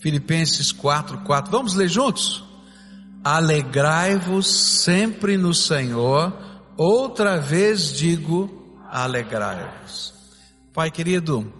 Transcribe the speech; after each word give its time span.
Filipenses 0.00 0.72
4, 0.72 1.18
4. 1.18 1.50
Vamos 1.50 1.74
ler 1.74 1.88
juntos? 1.88 2.44
Alegrai-vos 3.24 4.46
sempre 4.82 5.36
no 5.36 5.52
Senhor. 5.52 6.32
Outra 6.76 7.38
vez 7.38 7.92
digo, 7.92 8.78
alegrai-vos. 8.90 10.14
Pai 10.72 10.90
querido, 10.90 11.52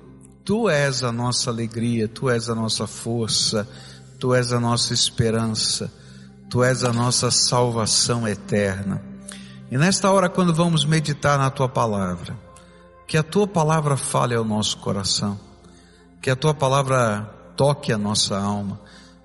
Tu 0.44 0.68
és 0.70 1.02
a 1.02 1.10
nossa 1.10 1.50
alegria, 1.50 2.06
Tu 2.08 2.30
és 2.30 2.48
a 2.48 2.54
nossa 2.54 2.86
força, 2.86 3.68
Tu 4.20 4.34
és 4.34 4.52
a 4.52 4.60
nossa 4.60 4.94
esperança, 4.94 5.92
Tu 6.48 6.62
és 6.62 6.84
a 6.84 6.92
nossa 6.92 7.30
salvação 7.30 8.26
eterna. 8.26 9.02
E 9.70 9.76
nesta 9.76 10.10
hora, 10.10 10.28
quando 10.28 10.54
vamos 10.54 10.84
meditar 10.84 11.38
na 11.38 11.50
Tua 11.50 11.68
palavra, 11.68 12.38
que 13.06 13.18
a 13.18 13.22
Tua 13.22 13.46
palavra 13.46 13.96
fale 13.96 14.34
ao 14.34 14.44
nosso 14.44 14.78
coração, 14.78 15.38
que 16.22 16.30
a 16.30 16.36
Tua 16.36 16.54
palavra 16.54 17.37
toque 17.58 17.92
a 17.92 17.98
nossa 17.98 18.38
alma, 18.38 18.80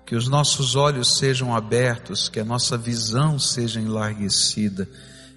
que 0.08 0.16
os 0.16 0.28
nossos 0.28 0.76
olhos 0.76 1.18
sejam 1.18 1.56
abertos, 1.56 2.28
que 2.28 2.40
a 2.40 2.44
nossa 2.44 2.76
visão 2.76 3.38
seja 3.38 3.80
enlarguecida 3.80 4.90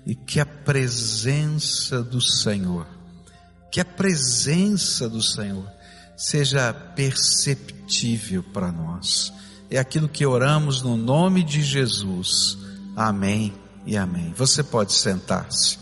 e 0.07 0.15
que 0.15 0.41
a 0.41 0.47
presença 0.47 2.03
do 2.03 2.23
Senhor, 2.23 2.87
que 3.71 3.81
a 3.81 3.85
presença 3.85 5.09
do 5.11 5.23
Senhor 5.23 5.71
seja 6.17 6.73
perceptível 6.73 8.43
para 8.43 8.73
nós. 8.73 9.31
É 9.71 9.79
aquilo 9.79 10.09
que 10.09 10.25
oramos 10.25 10.81
no 10.81 10.97
nome 10.97 11.45
de 11.45 11.63
Jesus. 11.63 12.57
Amém 12.97 13.53
e 13.85 13.97
amém. 13.97 14.33
Você 14.35 14.63
pode 14.63 14.95
sentar-se. 14.95 15.79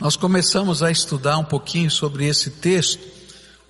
Nós 0.00 0.16
começamos 0.16 0.82
a 0.82 0.90
estudar 0.90 1.38
um 1.38 1.44
pouquinho 1.44 1.90
sobre 1.90 2.26
esse 2.26 2.50
texto, 2.50 3.11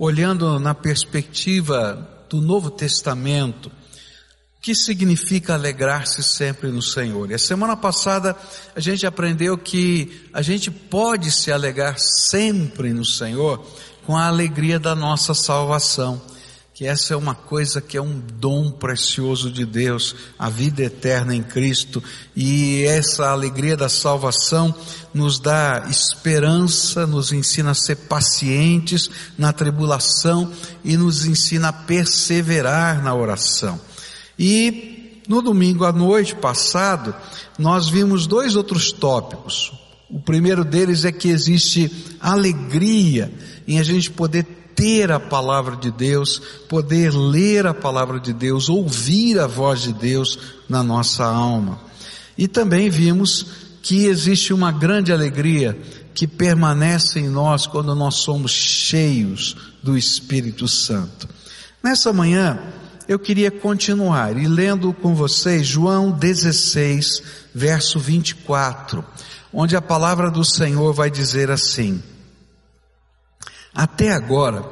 olhando 0.05 0.59
na 0.59 0.75
perspectiva 0.75 2.25
do 2.29 2.41
Novo 2.41 2.73
Testamento, 2.73 3.71
que 4.61 4.75
significa 4.75 5.55
alegrar-se 5.55 6.25
sempre 6.25 6.73
no 6.73 6.83
Senhor. 6.83 7.31
E 7.31 7.35
a 7.35 7.39
semana 7.39 7.77
passada 7.77 8.37
a 8.75 8.81
gente 8.81 9.07
aprendeu 9.07 9.57
que 9.57 10.29
a 10.33 10.43
gente 10.43 10.73
pode 10.73 11.31
se 11.31 11.53
alegrar 11.53 12.01
sempre 12.01 12.93
no 12.93 13.05
Senhor 13.05 13.65
com 14.05 14.17
a 14.17 14.27
alegria 14.27 14.81
da 14.81 14.97
nossa 14.97 15.35
salvação. 15.35 16.21
Que 16.83 16.89
essa 16.89 17.15
é 17.15 17.17
uma 17.17 17.37
coisa 17.37 17.81
que 17.81 17.97
é 17.97 18.03
um 18.03 18.21
dom 18.41 18.69
precioso 18.69 19.53
de 19.53 19.65
Deus, 19.65 20.17
a 20.37 20.51
vida 20.51 20.83
eterna 20.83 21.33
em 21.33 21.41
Cristo, 21.41 22.03
e 22.35 22.83
essa 22.83 23.31
alegria 23.31 23.77
da 23.77 23.89
salvação 23.89 24.75
nos 25.15 25.39
dá 25.39 25.87
esperança, 25.89 27.07
nos 27.07 27.31
ensina 27.31 27.71
a 27.71 27.75
ser 27.75 27.95
pacientes 27.95 29.09
na 29.39 29.53
tribulação 29.53 30.53
e 30.83 30.97
nos 30.97 31.25
ensina 31.25 31.69
a 31.69 31.73
perseverar 31.73 33.01
na 33.01 33.15
oração. 33.15 33.81
E 34.37 35.23
no 35.29 35.41
domingo 35.41 35.85
à 35.85 35.93
noite 35.93 36.35
passado, 36.35 37.15
nós 37.57 37.89
vimos 37.89 38.27
dois 38.27 38.57
outros 38.57 38.91
tópicos. 38.91 39.73
O 40.11 40.19
primeiro 40.19 40.65
deles 40.65 41.05
é 41.05 41.13
que 41.13 41.29
existe 41.29 42.19
alegria 42.21 43.33
em 43.69 43.79
a 43.79 43.85
gente 43.85 44.11
poder 44.11 44.62
ter 44.75 45.11
a 45.13 45.21
palavra 45.21 45.77
de 45.77 45.91
Deus, 45.91 46.41
poder 46.69 47.13
ler 47.13 47.67
a 47.67 47.75
palavra 47.75 48.19
de 48.19 48.33
Deus, 48.33 48.69
ouvir 48.69 49.39
a 49.39 49.47
voz 49.47 49.83
de 49.83 49.93
Deus 49.93 50.39
na 50.69 50.83
nossa 50.83 51.25
alma. 51.25 51.81
E 52.37 52.49
também 52.49 52.89
vimos 52.89 53.47
que 53.83 54.07
existe 54.07 54.53
uma 54.53 54.71
grande 54.71 55.13
alegria 55.13 55.79
que 56.15 56.27
permanece 56.27 57.19
em 57.19 57.29
nós 57.29 57.67
quando 57.67 57.95
nós 57.95 58.17
somos 58.17 58.51
cheios 58.51 59.57
do 59.83 59.97
Espírito 59.97 60.69
Santo. 60.69 61.29
Nessa 61.83 62.13
manhã, 62.13 62.61
eu 63.09 63.19
queria 63.19 63.51
continuar 63.51 64.37
e 64.37 64.47
lendo 64.47 64.93
com 64.93 65.15
vocês 65.15 65.67
João 65.67 66.11
16, 66.11 67.23
verso 67.55 67.99
24, 67.99 69.05
onde 69.53 69.75
a 69.75 69.83
palavra 69.83 70.31
do 70.31 70.45
Senhor 70.45 70.93
vai 70.93 71.11
dizer 71.11 71.51
assim: 71.51 72.03
até 73.75 74.13
agora, 74.13 74.65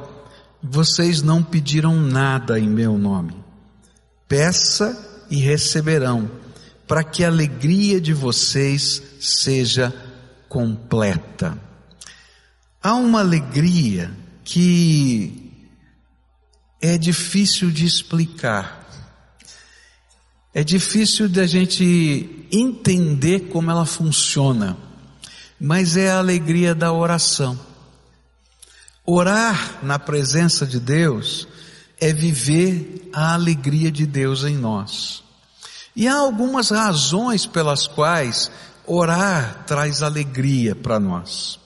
vocês 0.61 1.21
não 1.21 1.41
pediram 1.41 1.95
nada 1.99 2.59
em 2.59 2.69
meu 2.69 2.97
nome. 2.97 3.35
Peça 4.27 5.25
e 5.29 5.37
receberão, 5.37 6.29
para 6.87 7.03
que 7.03 7.23
a 7.23 7.27
alegria 7.27 7.99
de 7.99 8.13
vocês 8.13 9.01
seja 9.19 9.93
completa. 10.47 11.57
Há 12.83 12.93
uma 12.95 13.21
alegria 13.21 14.11
que 14.43 15.51
é 16.81 16.97
difícil 16.97 17.71
de 17.71 17.85
explicar. 17.85 18.79
É 20.53 20.63
difícil 20.63 21.29
da 21.29 21.47
gente 21.47 22.47
entender 22.51 23.47
como 23.49 23.71
ela 23.71 23.85
funciona, 23.85 24.77
mas 25.59 25.95
é 25.95 26.11
a 26.11 26.19
alegria 26.19 26.75
da 26.75 26.91
oração. 26.91 27.70
Orar 29.05 29.79
na 29.83 29.97
presença 29.97 30.65
de 30.65 30.79
Deus 30.79 31.47
é 31.99 32.13
viver 32.13 33.09
a 33.13 33.33
alegria 33.33 33.91
de 33.91 34.05
Deus 34.05 34.43
em 34.43 34.55
nós. 34.55 35.23
E 35.95 36.07
há 36.07 36.15
algumas 36.15 36.69
razões 36.69 37.45
pelas 37.45 37.87
quais 37.87 38.51
orar 38.85 39.63
traz 39.65 40.01
alegria 40.03 40.75
para 40.75 40.99
nós. 40.99 41.59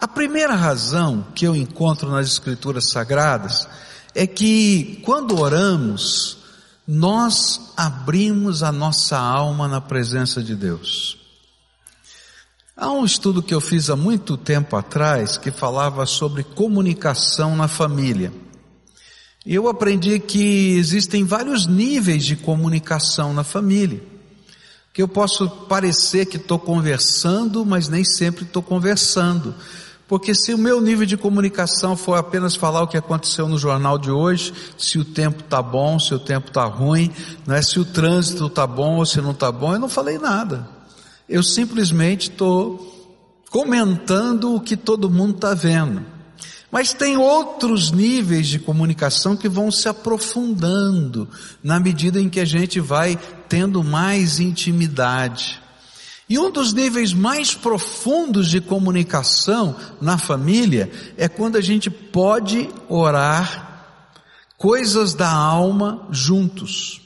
A 0.00 0.08
primeira 0.08 0.54
razão 0.54 1.26
que 1.34 1.46
eu 1.46 1.56
encontro 1.56 2.10
nas 2.10 2.26
Escrituras 2.26 2.90
Sagradas 2.90 3.68
é 4.14 4.26
que 4.26 5.00
quando 5.04 5.40
oramos, 5.40 6.38
nós 6.86 7.72
abrimos 7.76 8.62
a 8.62 8.70
nossa 8.70 9.18
alma 9.18 9.66
na 9.66 9.80
presença 9.80 10.42
de 10.42 10.54
Deus. 10.54 11.23
Há 12.76 12.90
um 12.90 13.04
estudo 13.04 13.40
que 13.40 13.54
eu 13.54 13.60
fiz 13.60 13.88
há 13.88 13.94
muito 13.94 14.36
tempo 14.36 14.74
atrás 14.74 15.36
que 15.36 15.52
falava 15.52 16.04
sobre 16.06 16.42
comunicação 16.42 17.54
na 17.54 17.68
família. 17.68 18.32
E 19.46 19.54
eu 19.54 19.68
aprendi 19.68 20.18
que 20.18 20.76
existem 20.76 21.22
vários 21.22 21.68
níveis 21.68 22.24
de 22.24 22.34
comunicação 22.34 23.32
na 23.32 23.44
família. 23.44 24.02
Que 24.92 25.00
eu 25.00 25.06
posso 25.06 25.48
parecer 25.48 26.26
que 26.26 26.36
estou 26.36 26.58
conversando, 26.58 27.64
mas 27.64 27.88
nem 27.88 28.04
sempre 28.04 28.42
estou 28.42 28.62
conversando. 28.62 29.54
Porque 30.08 30.34
se 30.34 30.52
o 30.52 30.58
meu 30.58 30.80
nível 30.80 31.06
de 31.06 31.16
comunicação 31.16 31.96
for 31.96 32.14
apenas 32.14 32.56
falar 32.56 32.82
o 32.82 32.88
que 32.88 32.96
aconteceu 32.96 33.46
no 33.46 33.56
jornal 33.56 33.98
de 33.98 34.10
hoje, 34.10 34.52
se 34.76 34.98
o 34.98 35.04
tempo 35.04 35.44
está 35.44 35.62
bom, 35.62 35.96
se 36.00 36.12
o 36.12 36.18
tempo 36.18 36.48
está 36.48 36.64
ruim, 36.64 37.12
não 37.46 37.54
é 37.54 37.62
se 37.62 37.78
o 37.78 37.84
trânsito 37.84 38.48
está 38.48 38.66
bom 38.66 38.96
ou 38.96 39.06
se 39.06 39.20
não 39.20 39.30
está 39.30 39.52
bom, 39.52 39.74
eu 39.74 39.78
não 39.78 39.88
falei 39.88 40.18
nada. 40.18 40.73
Eu 41.28 41.42
simplesmente 41.42 42.30
estou 42.30 42.92
comentando 43.50 44.54
o 44.54 44.60
que 44.60 44.76
todo 44.76 45.10
mundo 45.10 45.36
está 45.36 45.54
vendo. 45.54 46.04
Mas 46.70 46.92
tem 46.92 47.16
outros 47.16 47.92
níveis 47.92 48.48
de 48.48 48.58
comunicação 48.58 49.36
que 49.36 49.48
vão 49.48 49.70
se 49.70 49.88
aprofundando 49.88 51.28
na 51.62 51.78
medida 51.78 52.20
em 52.20 52.28
que 52.28 52.40
a 52.40 52.44
gente 52.44 52.80
vai 52.80 53.16
tendo 53.48 53.84
mais 53.84 54.40
intimidade. 54.40 55.62
E 56.28 56.36
um 56.36 56.50
dos 56.50 56.72
níveis 56.72 57.12
mais 57.12 57.54
profundos 57.54 58.48
de 58.48 58.60
comunicação 58.60 59.76
na 60.00 60.18
família 60.18 60.90
é 61.16 61.28
quando 61.28 61.56
a 61.56 61.60
gente 61.60 61.88
pode 61.88 62.68
orar 62.88 63.84
coisas 64.58 65.14
da 65.14 65.30
alma 65.30 66.08
juntos. 66.10 67.03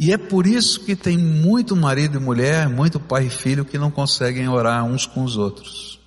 E 0.00 0.14
é 0.14 0.16
por 0.16 0.46
isso 0.46 0.80
que 0.80 0.96
tem 0.96 1.18
muito 1.18 1.76
marido 1.76 2.16
e 2.16 2.18
mulher, 2.18 2.70
muito 2.70 2.98
pai 2.98 3.26
e 3.26 3.30
filho 3.30 3.66
que 3.66 3.76
não 3.76 3.90
conseguem 3.90 4.48
orar 4.48 4.82
uns 4.82 5.04
com 5.04 5.22
os 5.22 5.36
outros. 5.36 6.00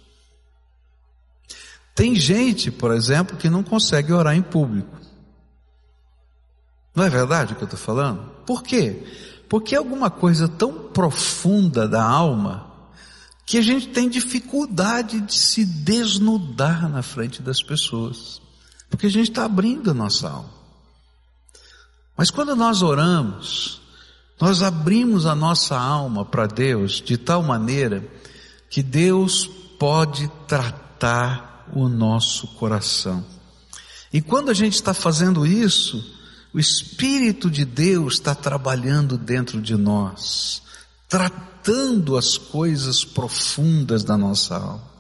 Tem 1.94 2.16
gente, 2.16 2.72
por 2.72 2.92
exemplo, 2.92 3.38
que 3.38 3.52
não 3.52 3.62
consegue 3.62 4.12
orar 4.12 4.36
em 4.36 4.42
público. 4.42 4.98
Não 6.96 7.04
é 7.04 7.10
verdade 7.10 7.54
o 7.54 7.56
que 7.56 7.62
eu 7.62 7.68
estou 7.68 7.80
falando? 7.80 8.32
Por 8.48 8.64
quê? 8.64 9.04
Porque 9.48 9.76
é 9.76 9.78
alguma 9.78 10.10
coisa 10.10 10.48
tão 10.48 10.74
profunda 10.90 11.88
da 11.88 12.04
alma 12.04 12.66
que 13.46 13.60
a 13.60 13.62
gente 13.62 13.90
tem 13.90 14.10
dificuldade 14.10 15.22
de 15.22 15.36
se 15.36 15.64
desnudar 15.64 16.90
na 16.90 17.04
frente 17.04 17.44
das 17.44 17.62
pessoas. 17.62 18.42
Porque 18.90 19.06
a 19.06 19.12
gente 19.12 19.30
está 19.30 19.46
abrindo 19.46 19.92
a 19.92 19.94
nossa 19.94 20.32
alma. 20.32 20.50
Mas 22.18 22.32
quando 22.32 22.56
nós 22.56 22.82
oramos, 22.82 23.83
nós 24.40 24.62
abrimos 24.62 25.26
a 25.26 25.36
nossa 25.36 25.78
alma 25.78 26.26
para 26.26 26.48
Deus 26.48 27.02
de 27.02 27.18
tal 27.18 27.44
maneira 27.44 28.04
que 28.70 28.82
Deus 28.82 29.50
pode 29.80 30.30
tratar 30.48 31.70
o 31.74 31.88
nosso 31.88 32.48
coração. 32.56 33.24
E 34.12 34.22
quando 34.22 34.50
a 34.50 34.54
gente 34.54 34.74
está 34.74 34.94
fazendo 34.94 35.46
isso, 35.46 36.04
o 36.54 36.60
Espírito 36.60 37.50
de 37.50 37.66
Deus 37.66 38.16
está 38.16 38.36
trabalhando 38.36 39.18
dentro 39.18 39.62
de 39.62 39.76
nós, 39.76 40.62
tratando 41.08 42.18
as 42.18 42.38
coisas 42.38 43.04
profundas 43.04 44.04
da 44.04 44.18
nossa 44.18 44.56
alma. 44.56 44.94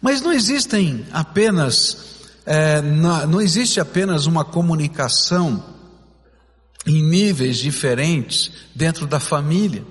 Mas 0.00 0.20
não 0.20 0.32
existem 0.32 1.04
apenas 1.12 2.18
é, 2.50 2.80
não, 2.80 3.26
não 3.26 3.40
existe 3.42 3.78
apenas 3.78 4.24
uma 4.24 4.42
comunicação 4.42 5.62
em 6.86 7.02
níveis 7.02 7.58
diferentes 7.58 8.50
dentro 8.74 9.06
da 9.06 9.20
família, 9.20 9.84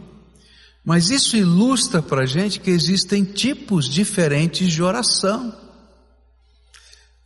mas 0.84 1.10
isso 1.10 1.36
ilustra 1.36 2.02
para 2.02 2.22
a 2.22 2.26
gente 2.26 2.62
que 2.62 2.72
existem 2.72 3.24
tipos 3.24 3.90
diferentes 3.90 4.72
de 4.72 4.82
oração. 4.82 5.54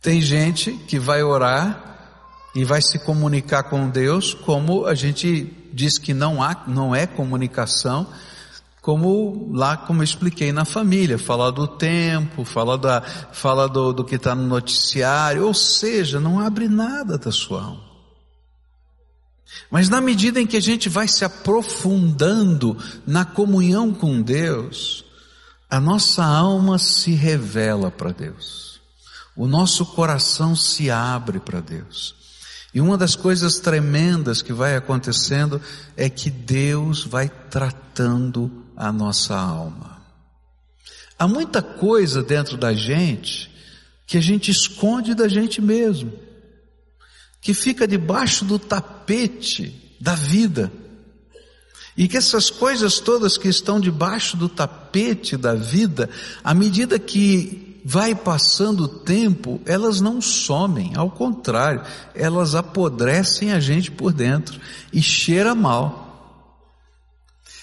Tem 0.00 0.20
gente 0.20 0.72
que 0.88 0.98
vai 0.98 1.22
orar 1.22 1.92
e 2.56 2.64
vai 2.64 2.82
se 2.82 2.98
comunicar 2.98 3.62
com 3.62 3.88
Deus 3.88 4.34
como 4.34 4.84
a 4.84 4.96
gente 4.96 5.56
diz 5.72 5.96
que 5.96 6.12
não 6.12 6.42
há, 6.42 6.64
não 6.66 6.92
é 6.92 7.06
comunicação, 7.06 8.08
como 8.80 9.48
lá 9.54 9.76
como 9.76 10.00
eu 10.00 10.04
expliquei 10.04 10.50
na 10.50 10.64
família, 10.64 11.16
fala 11.16 11.52
do 11.52 11.68
tempo, 11.68 12.44
fala 12.44 12.76
da, 12.76 13.00
fala 13.00 13.68
do, 13.68 13.92
do 13.92 14.04
que 14.04 14.16
está 14.16 14.34
no 14.34 14.42
noticiário, 14.42 15.46
ou 15.46 15.54
seja, 15.54 16.18
não 16.18 16.40
abre 16.40 16.68
nada 16.68 17.16
da 17.16 17.30
sua 17.30 17.62
alma. 17.62 17.91
Mas 19.70 19.88
na 19.88 20.00
medida 20.00 20.40
em 20.40 20.46
que 20.46 20.56
a 20.56 20.60
gente 20.60 20.88
vai 20.88 21.08
se 21.08 21.24
aprofundando 21.24 22.76
na 23.06 23.24
comunhão 23.24 23.92
com 23.92 24.20
Deus, 24.20 25.04
a 25.68 25.80
nossa 25.80 26.24
alma 26.24 26.78
se 26.78 27.12
revela 27.12 27.90
para 27.90 28.12
Deus. 28.12 28.80
O 29.34 29.46
nosso 29.46 29.86
coração 29.86 30.54
se 30.54 30.90
abre 30.90 31.40
para 31.40 31.60
Deus. 31.60 32.14
E 32.74 32.80
uma 32.80 32.96
das 32.96 33.16
coisas 33.16 33.58
tremendas 33.58 34.42
que 34.42 34.52
vai 34.52 34.76
acontecendo 34.76 35.60
é 35.96 36.08
que 36.08 36.30
Deus 36.30 37.04
vai 37.04 37.28
tratando 37.28 38.50
a 38.76 38.90
nossa 38.90 39.34
alma. 39.34 40.02
Há 41.18 41.28
muita 41.28 41.62
coisa 41.62 42.22
dentro 42.22 42.56
da 42.56 42.72
gente 42.72 43.50
que 44.06 44.18
a 44.18 44.20
gente 44.20 44.50
esconde 44.50 45.14
da 45.14 45.28
gente 45.28 45.60
mesmo, 45.60 46.12
que 47.42 47.52
fica 47.52 47.88
debaixo 47.88 48.44
do 48.44 48.56
tapete 48.56 49.96
da 50.00 50.14
vida. 50.14 50.72
E 51.96 52.06
que 52.08 52.16
essas 52.16 52.48
coisas 52.48 53.00
todas 53.00 53.36
que 53.36 53.48
estão 53.48 53.80
debaixo 53.80 54.36
do 54.36 54.48
tapete 54.48 55.36
da 55.36 55.52
vida, 55.52 56.08
à 56.42 56.54
medida 56.54 56.98
que 56.98 57.82
vai 57.84 58.14
passando 58.14 58.84
o 58.84 58.88
tempo, 58.88 59.60
elas 59.66 60.00
não 60.00 60.20
somem, 60.20 60.92
ao 60.94 61.10
contrário, 61.10 61.82
elas 62.14 62.54
apodrecem 62.54 63.52
a 63.52 63.58
gente 63.58 63.90
por 63.90 64.12
dentro 64.12 64.58
e 64.92 65.02
cheira 65.02 65.52
mal. 65.52 67.02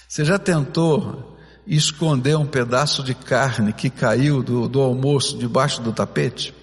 Você 0.06 0.26
já 0.26 0.38
tentou 0.38 1.38
esconder 1.66 2.36
um 2.36 2.46
pedaço 2.46 3.02
de 3.02 3.14
carne 3.14 3.72
que 3.72 3.88
caiu 3.88 4.42
do, 4.42 4.68
do 4.68 4.80
almoço 4.80 5.38
debaixo 5.38 5.80
do 5.80 5.92
tapete? 5.92 6.59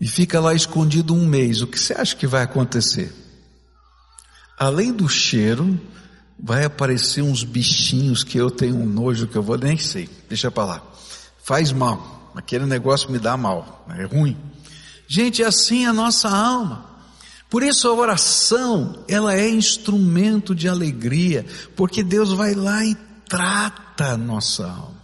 E 0.00 0.06
fica 0.06 0.40
lá 0.40 0.54
escondido 0.54 1.14
um 1.14 1.26
mês, 1.26 1.62
o 1.62 1.66
que 1.66 1.78
você 1.78 1.94
acha 1.94 2.14
que 2.14 2.26
vai 2.26 2.42
acontecer? 2.42 3.12
Além 4.58 4.92
do 4.92 5.08
cheiro, 5.08 5.78
vai 6.38 6.64
aparecer 6.64 7.22
uns 7.22 7.44
bichinhos 7.44 8.22
que 8.22 8.38
eu 8.38 8.50
tenho 8.50 8.76
um 8.76 8.86
nojo 8.86 9.26
que 9.26 9.36
eu 9.36 9.42
vou 9.42 9.56
nem 9.56 9.78
sei, 9.78 10.08
deixa 10.28 10.50
para 10.50 10.64
lá 10.64 10.96
faz 11.46 11.70
mal. 11.70 12.32
Aquele 12.34 12.66
negócio 12.66 13.10
me 13.10 13.20
dá 13.20 13.36
mal, 13.36 13.86
é 13.96 14.04
ruim. 14.04 14.36
Gente, 15.06 15.44
é 15.44 15.46
assim 15.46 15.86
a 15.86 15.92
nossa 15.92 16.28
alma. 16.28 16.84
Por 17.48 17.62
isso 17.62 17.88
a 17.88 17.94
oração, 17.94 19.04
ela 19.06 19.32
é 19.32 19.48
instrumento 19.48 20.52
de 20.52 20.68
alegria, 20.68 21.46
porque 21.76 22.02
Deus 22.02 22.32
vai 22.32 22.52
lá 22.52 22.84
e 22.84 22.96
trata 23.28 24.06
a 24.06 24.16
nossa 24.16 24.66
alma. 24.66 24.95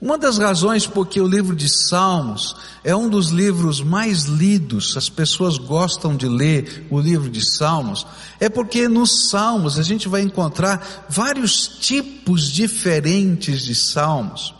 Uma 0.00 0.18
das 0.18 0.36
razões 0.36 0.86
por 0.86 1.06
que 1.06 1.20
o 1.20 1.26
livro 1.26 1.56
de 1.56 1.68
Salmos 1.70 2.54
é 2.84 2.94
um 2.94 3.08
dos 3.08 3.28
livros 3.28 3.80
mais 3.80 4.24
lidos, 4.24 4.94
as 4.94 5.08
pessoas 5.08 5.56
gostam 5.56 6.14
de 6.14 6.28
ler 6.28 6.86
o 6.90 7.00
livro 7.00 7.30
de 7.30 7.42
Salmos, 7.42 8.06
é 8.38 8.48
porque 8.50 8.88
nos 8.88 9.30
Salmos 9.30 9.78
a 9.78 9.82
gente 9.82 10.06
vai 10.06 10.20
encontrar 10.20 11.06
vários 11.08 11.66
tipos 11.66 12.52
diferentes 12.52 13.62
de 13.62 13.74
Salmos. 13.74 14.54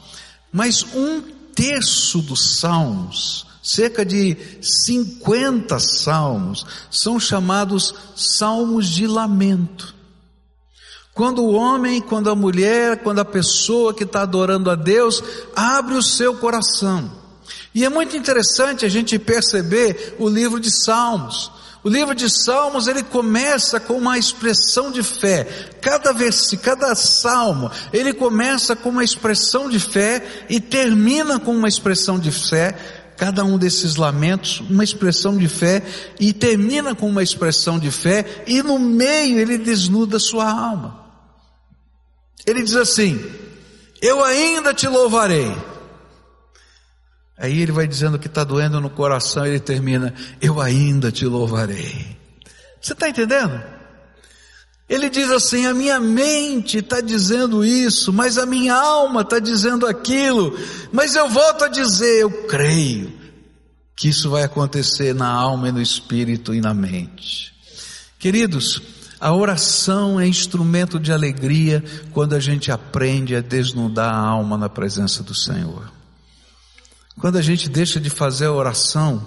Mas 0.50 0.86
um 0.94 1.20
terço 1.54 2.22
dos 2.22 2.58
salmos, 2.58 3.46
cerca 3.62 4.04
de 4.04 4.36
50 4.62 5.78
salmos, 5.78 6.64
são 6.90 7.18
chamados 7.18 7.94
salmos 8.14 8.88
de 8.88 9.06
lamento. 9.06 9.95
Quando 11.16 11.42
o 11.42 11.54
homem, 11.54 11.98
quando 11.98 12.28
a 12.28 12.34
mulher, 12.34 12.98
quando 12.98 13.20
a 13.20 13.24
pessoa 13.24 13.94
que 13.94 14.04
está 14.04 14.20
adorando 14.20 14.70
a 14.70 14.74
Deus 14.74 15.24
abre 15.56 15.94
o 15.94 16.02
seu 16.02 16.34
coração. 16.34 17.10
E 17.74 17.86
é 17.86 17.88
muito 17.88 18.14
interessante 18.14 18.84
a 18.84 18.88
gente 18.90 19.18
perceber 19.18 20.14
o 20.18 20.28
livro 20.28 20.60
de 20.60 20.70
Salmos. 20.70 21.50
O 21.82 21.88
livro 21.88 22.14
de 22.14 22.28
Salmos, 22.28 22.86
ele 22.86 23.02
começa 23.02 23.80
com 23.80 23.94
uma 23.94 24.18
expressão 24.18 24.92
de 24.92 25.02
fé. 25.02 25.70
Cada 25.80 26.12
vez, 26.12 26.50
cada 26.62 26.94
salmo, 26.94 27.70
ele 27.94 28.12
começa 28.12 28.76
com 28.76 28.90
uma 28.90 29.02
expressão 29.02 29.70
de 29.70 29.80
fé 29.80 30.22
e 30.50 30.60
termina 30.60 31.40
com 31.40 31.52
uma 31.56 31.66
expressão 31.68 32.18
de 32.18 32.30
fé. 32.30 32.76
Cada 33.16 33.42
um 33.42 33.56
desses 33.56 33.96
lamentos, 33.96 34.62
uma 34.68 34.84
expressão 34.84 35.38
de 35.38 35.48
fé 35.48 35.82
e 36.20 36.34
termina 36.34 36.94
com 36.94 37.08
uma 37.08 37.22
expressão 37.22 37.78
de 37.78 37.90
fé 37.90 38.44
e 38.46 38.62
no 38.62 38.78
meio 38.78 39.38
ele 39.38 39.56
desnuda 39.56 40.18
sua 40.18 40.50
alma. 40.50 41.05
Ele 42.46 42.62
diz 42.62 42.76
assim: 42.76 43.22
Eu 44.00 44.22
ainda 44.24 44.72
te 44.72 44.86
louvarei 44.86 45.54
Aí 47.38 47.60
ele 47.60 47.72
vai 47.72 47.86
dizendo 47.86 48.18
que 48.18 48.28
está 48.28 48.44
doendo 48.44 48.80
no 48.80 48.88
coração, 48.88 49.44
ele 49.44 49.60
termina, 49.60 50.14
eu 50.40 50.60
ainda 50.60 51.12
te 51.12 51.26
louvarei. 51.26 52.16
Você 52.80 52.94
está 52.94 53.08
entendendo? 53.08 53.62
Ele 54.88 55.10
diz 55.10 55.30
assim: 55.30 55.66
a 55.66 55.74
minha 55.74 56.00
mente 56.00 56.78
está 56.78 57.00
dizendo 57.00 57.64
isso, 57.64 58.12
mas 58.12 58.38
a 58.38 58.46
minha 58.46 58.74
alma 58.74 59.20
está 59.20 59.38
dizendo 59.38 59.86
aquilo, 59.86 60.58
mas 60.90 61.14
eu 61.14 61.28
volto 61.28 61.64
a 61.64 61.68
dizer, 61.68 62.22
eu 62.22 62.30
creio 62.46 63.12
que 63.94 64.08
isso 64.08 64.30
vai 64.30 64.42
acontecer 64.42 65.14
na 65.14 65.28
alma 65.28 65.68
e 65.68 65.72
no 65.72 65.82
espírito 65.82 66.54
e 66.54 66.60
na 66.60 66.72
mente. 66.72 67.52
Queridos, 68.18 68.80
a 69.20 69.34
oração 69.34 70.20
é 70.20 70.26
instrumento 70.26 71.00
de 71.00 71.12
alegria 71.12 71.82
quando 72.12 72.34
a 72.34 72.40
gente 72.40 72.70
aprende 72.70 73.34
a 73.34 73.40
desnudar 73.40 74.12
a 74.12 74.18
alma 74.18 74.58
na 74.58 74.68
presença 74.68 75.22
do 75.22 75.34
Senhor. 75.34 75.90
Quando 77.18 77.36
a 77.36 77.42
gente 77.42 77.68
deixa 77.68 77.98
de 77.98 78.10
fazer 78.10 78.46
a 78.46 78.52
oração, 78.52 79.26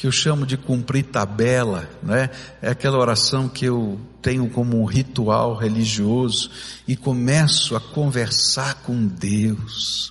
que 0.00 0.06
eu 0.06 0.12
chamo 0.12 0.46
de 0.46 0.56
cumprir 0.56 1.04
tabela, 1.04 1.86
né? 2.02 2.30
É 2.62 2.70
aquela 2.70 2.98
oração 2.98 3.48
que 3.48 3.66
eu 3.66 4.00
tenho 4.22 4.48
como 4.48 4.80
um 4.80 4.86
ritual 4.86 5.54
religioso 5.54 6.50
e 6.88 6.96
começo 6.96 7.76
a 7.76 7.80
conversar 7.80 8.76
com 8.76 9.06
Deus. 9.06 10.10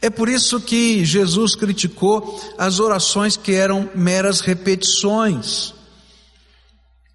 É 0.00 0.08
por 0.08 0.28
isso 0.28 0.60
que 0.60 1.04
Jesus 1.04 1.56
criticou 1.56 2.40
as 2.56 2.78
orações 2.78 3.36
que 3.36 3.52
eram 3.52 3.90
meras 3.96 4.40
repetições. 4.40 5.74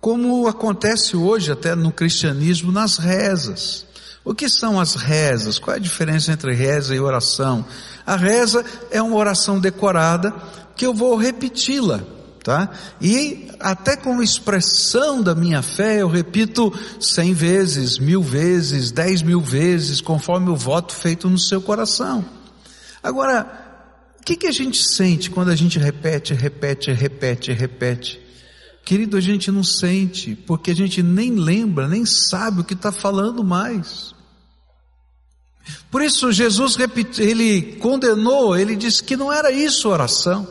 Como 0.02 0.48
acontece 0.48 1.16
hoje 1.16 1.52
até 1.52 1.76
no 1.76 1.92
cristianismo 1.92 2.72
nas 2.72 2.98
rezas. 2.98 3.86
O 4.26 4.34
que 4.34 4.50
são 4.50 4.80
as 4.80 4.96
rezas? 4.96 5.60
Qual 5.60 5.76
é 5.76 5.78
a 5.78 5.82
diferença 5.82 6.32
entre 6.32 6.56
reza 6.56 6.96
e 6.96 7.00
oração? 7.00 7.64
A 8.06 8.16
reza 8.16 8.66
é 8.90 9.00
uma 9.00 9.16
oração 9.16 9.60
decorada 9.60 10.34
que 10.76 10.86
eu 10.86 10.94
vou 10.94 11.16
repeti-la, 11.16 12.02
tá? 12.44 12.72
E 13.00 13.50
até 13.60 13.96
como 13.96 14.24
expressão 14.24 15.22
da 15.22 15.36
minha 15.36 15.62
fé, 15.62 16.02
eu 16.02 16.08
repito 16.08 16.74
cem 17.00 17.34
vezes, 17.34 18.00
mil 18.00 18.24
vezes, 18.24 18.92
dez 18.92 19.22
mil 19.22 19.42
vezes, 19.42 20.02
conforme 20.02 20.50
o 20.50 20.56
voto 20.56 20.94
feito 20.96 21.30
no 21.30 21.38
seu 21.38 21.62
coração. 21.62 22.26
Agora, 23.04 23.60
o 24.20 24.24
que, 24.24 24.36
que 24.36 24.48
a 24.48 24.52
gente 24.52 24.84
sente 24.84 25.30
quando 25.30 25.50
a 25.50 25.56
gente 25.56 25.78
repete, 25.80 26.34
repete, 26.34 26.92
repete, 26.92 27.52
repete? 27.52 28.21
Querido, 28.84 29.16
a 29.16 29.22
gente 29.22 29.52
não 29.52 29.64
sente, 29.64 30.36
porque 30.36 30.72
a 30.72 30.76
gente 30.76 31.04
nem 31.04 31.32
lembra, 31.32 31.88
nem 31.88 32.06
sabe 32.06 32.62
o 32.62 32.64
que 32.64 32.74
está 32.74 32.92
falando 32.92 33.44
mais. 33.44 34.14
Por 35.90 36.02
isso 36.02 36.32
Jesus 36.32 36.78
ele 37.20 37.78
condenou, 37.78 38.58
ele 38.58 38.76
disse 38.76 39.04
que 39.04 39.16
não 39.16 39.32
era 39.32 39.52
isso 39.52 39.90
oração. 39.90 40.48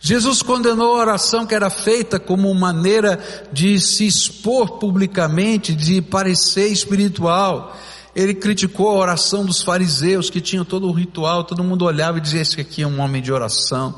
Jesus 0.00 0.42
condenou 0.42 0.96
a 0.96 1.00
oração 1.00 1.46
que 1.46 1.54
era 1.54 1.70
feita 1.70 2.18
como 2.18 2.52
maneira 2.52 3.20
de 3.52 3.78
se 3.78 4.04
expor 4.04 4.78
publicamente, 4.78 5.76
de 5.76 6.02
parecer 6.02 6.66
espiritual. 6.68 7.76
Ele 8.14 8.34
criticou 8.34 8.88
a 8.88 8.94
oração 8.94 9.44
dos 9.44 9.62
fariseus 9.62 10.28
que 10.28 10.40
tinham 10.40 10.64
todo 10.64 10.88
o 10.88 10.92
ritual, 10.92 11.44
todo 11.44 11.62
mundo 11.62 11.84
olhava 11.84 12.18
e 12.18 12.20
dizia: 12.20 12.40
Esse 12.40 12.60
aqui 12.60 12.82
é 12.82 12.86
um 12.86 13.00
homem 13.00 13.22
de 13.22 13.32
oração. 13.32 13.94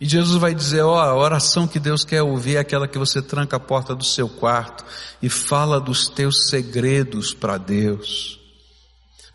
E 0.00 0.06
Jesus 0.06 0.38
vai 0.38 0.54
dizer, 0.54 0.82
ó, 0.82 0.98
a 0.98 1.14
oração 1.16 1.68
que 1.68 1.78
Deus 1.78 2.04
quer 2.04 2.22
ouvir 2.22 2.56
é 2.56 2.58
aquela 2.58 2.88
que 2.88 2.98
você 2.98 3.22
tranca 3.22 3.56
a 3.56 3.60
porta 3.60 3.94
do 3.94 4.04
seu 4.04 4.28
quarto 4.28 4.84
e 5.22 5.28
fala 5.28 5.80
dos 5.80 6.08
teus 6.08 6.48
segredos 6.48 7.32
para 7.32 7.56
Deus. 7.56 8.40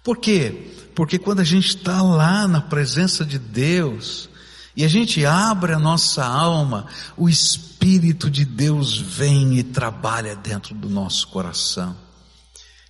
Por 0.03 0.17
quê? 0.17 0.71
Porque 0.93 1.17
quando 1.17 1.39
a 1.39 1.45
gente 1.45 1.69
está 1.69 2.01
lá 2.01 2.47
na 2.47 2.61
presença 2.61 3.25
de 3.25 3.39
Deus, 3.39 4.29
e 4.75 4.83
a 4.83 4.87
gente 4.87 5.25
abre 5.25 5.73
a 5.73 5.79
nossa 5.79 6.25
alma, 6.25 6.87
o 7.17 7.27
Espírito 7.27 8.29
de 8.29 8.45
Deus 8.45 8.97
vem 8.97 9.57
e 9.57 9.63
trabalha 9.63 10.35
dentro 10.35 10.75
do 10.75 10.89
nosso 10.89 11.27
coração. 11.27 11.95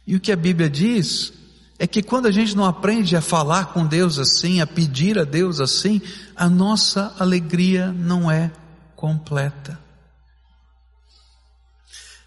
E 0.06 0.16
o 0.16 0.20
que 0.20 0.32
a 0.32 0.36
Bíblia 0.36 0.70
diz 0.70 1.34
é 1.80 1.88
que 1.88 2.04
quando 2.04 2.26
a 2.26 2.32
gente 2.32 2.58
não 2.58 2.66
aprende 2.66 3.16
a 3.16 3.22
falar 3.22 3.68
com 3.68 3.88
Deus 3.88 4.20
assim, 4.20 4.60
a 4.60 4.68
pedir 4.68 5.18
a 5.18 5.24
Deus 5.24 5.62
assim, 5.62 6.02
a 6.36 6.50
nossa 6.50 7.16
alegria 7.18 7.90
não 7.94 8.30
é 8.30 8.52
completa. 8.98 9.80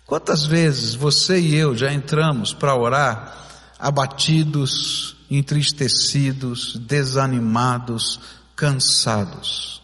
Quantas 0.06 0.47
vezes 0.47 0.94
você 0.94 1.38
e 1.38 1.54
eu 1.54 1.76
já 1.76 1.92
entramos 1.92 2.54
para 2.54 2.75
orar 2.75 3.37
abatidos, 3.78 5.16
entristecidos, 5.30 6.76
desanimados, 6.76 8.21
cansados? 8.56 9.82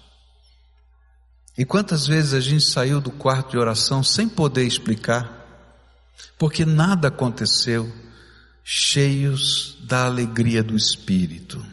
E 1.59 1.65
quantas 1.65 2.07
vezes 2.07 2.33
a 2.33 2.41
gente 2.41 2.65
saiu 2.65 3.03
do 3.03 3.11
quarto 3.11 3.51
de 3.51 3.59
oração 3.59 4.03
sem 4.03 4.29
poder 4.29 4.65
explicar, 4.65 5.45
porque 6.39 6.65
nada 6.65 7.09
aconteceu, 7.09 7.93
cheios 8.71 9.79
da 9.81 10.05
alegria 10.05 10.63
do 10.63 10.77
Espírito. 10.77 11.65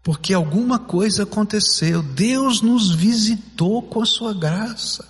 Porque 0.00 0.32
alguma 0.32 0.78
coisa 0.78 1.24
aconteceu, 1.24 2.00
Deus 2.04 2.62
nos 2.62 2.94
visitou 2.94 3.82
com 3.82 4.00
a 4.00 4.06
sua 4.06 4.32
graça. 4.32 5.04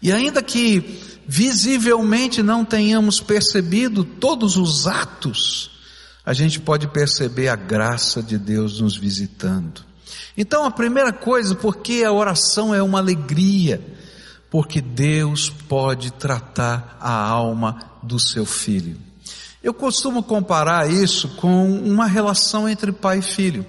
E 0.00 0.12
ainda 0.12 0.40
que 0.40 1.00
visivelmente 1.26 2.44
não 2.44 2.64
tenhamos 2.64 3.20
percebido 3.20 4.04
todos 4.04 4.56
os 4.56 4.86
atos, 4.86 5.72
a 6.24 6.32
gente 6.32 6.60
pode 6.60 6.86
perceber 6.86 7.48
a 7.48 7.56
graça 7.56 8.22
de 8.22 8.38
Deus 8.38 8.80
nos 8.80 8.96
visitando. 8.96 9.84
Então 10.36 10.64
a 10.64 10.70
primeira 10.70 11.12
coisa, 11.12 11.56
porque 11.56 12.04
a 12.04 12.12
oração 12.12 12.72
é 12.72 12.80
uma 12.80 13.00
alegria, 13.00 13.84
porque 14.48 14.80
Deus 14.80 15.50
pode 15.50 16.12
tratar 16.12 16.96
a 17.00 17.12
alma 17.12 17.98
do 18.00 18.20
seu 18.20 18.46
filho. 18.46 18.96
Eu 19.64 19.72
costumo 19.72 20.22
comparar 20.22 20.90
isso 20.90 21.26
com 21.36 21.72
uma 21.80 22.06
relação 22.06 22.68
entre 22.68 22.92
pai 22.92 23.20
e 23.20 23.22
filho. 23.22 23.64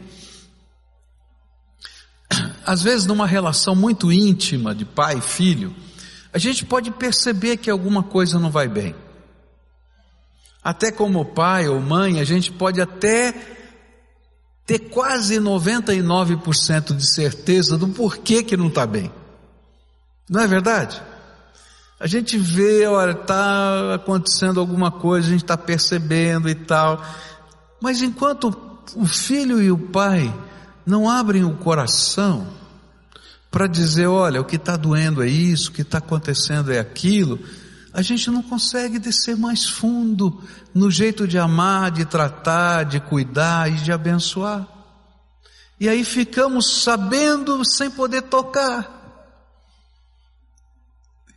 Às 2.65 2.81
vezes, 2.81 3.05
numa 3.05 3.25
relação 3.25 3.73
muito 3.73 4.11
íntima 4.11 4.75
de 4.75 4.83
pai 4.83 5.19
e 5.19 5.21
filho, 5.21 5.73
a 6.33 6.37
gente 6.37 6.65
pode 6.65 6.91
perceber 6.91 7.55
que 7.55 7.69
alguma 7.69 8.03
coisa 8.03 8.37
não 8.37 8.51
vai 8.51 8.67
bem. 8.67 8.93
Até 10.61 10.91
como 10.91 11.23
pai 11.23 11.69
ou 11.69 11.79
mãe, 11.79 12.19
a 12.19 12.25
gente 12.25 12.51
pode 12.51 12.81
até 12.81 13.33
ter 14.65 14.79
quase 14.89 15.39
99% 15.39 16.93
de 16.93 17.09
certeza 17.09 17.77
do 17.77 17.87
porquê 17.87 18.43
que 18.43 18.57
não 18.57 18.67
está 18.67 18.85
bem. 18.85 19.09
Não 20.29 20.41
é 20.41 20.47
verdade? 20.47 21.01
A 22.05 22.07
gente 22.07 22.37
vê, 22.37 22.85
olha, 22.85 23.13
está 23.13 23.95
acontecendo 23.95 24.59
alguma 24.59 24.91
coisa, 24.91 25.27
a 25.27 25.31
gente 25.31 25.43
está 25.43 25.57
percebendo 25.57 26.47
e 26.47 26.53
tal. 26.53 27.03
Mas 27.81 28.03
enquanto 28.03 28.55
o 28.95 29.07
filho 29.07 29.59
e 29.59 29.71
o 29.71 29.77
pai 29.79 30.31
não 30.85 31.09
abrem 31.09 31.43
o 31.43 31.55
coração 31.55 32.45
para 33.49 33.65
dizer, 33.65 34.05
olha, 34.05 34.39
o 34.39 34.45
que 34.45 34.57
está 34.57 34.77
doendo 34.77 35.23
é 35.23 35.27
isso, 35.27 35.71
o 35.71 35.73
que 35.73 35.81
está 35.81 35.97
acontecendo 35.97 36.71
é 36.71 36.77
aquilo, 36.77 37.39
a 37.91 38.03
gente 38.03 38.29
não 38.29 38.43
consegue 38.43 38.99
descer 38.99 39.35
mais 39.35 39.67
fundo 39.67 40.43
no 40.75 40.91
jeito 40.91 41.27
de 41.27 41.39
amar, 41.39 41.89
de 41.89 42.05
tratar, 42.05 42.83
de 42.83 42.99
cuidar 42.99 43.67
e 43.71 43.77
de 43.77 43.91
abençoar. 43.91 44.67
E 45.79 45.89
aí 45.89 46.03
ficamos 46.03 46.83
sabendo 46.83 47.65
sem 47.65 47.89
poder 47.89 48.21
tocar 48.21 48.94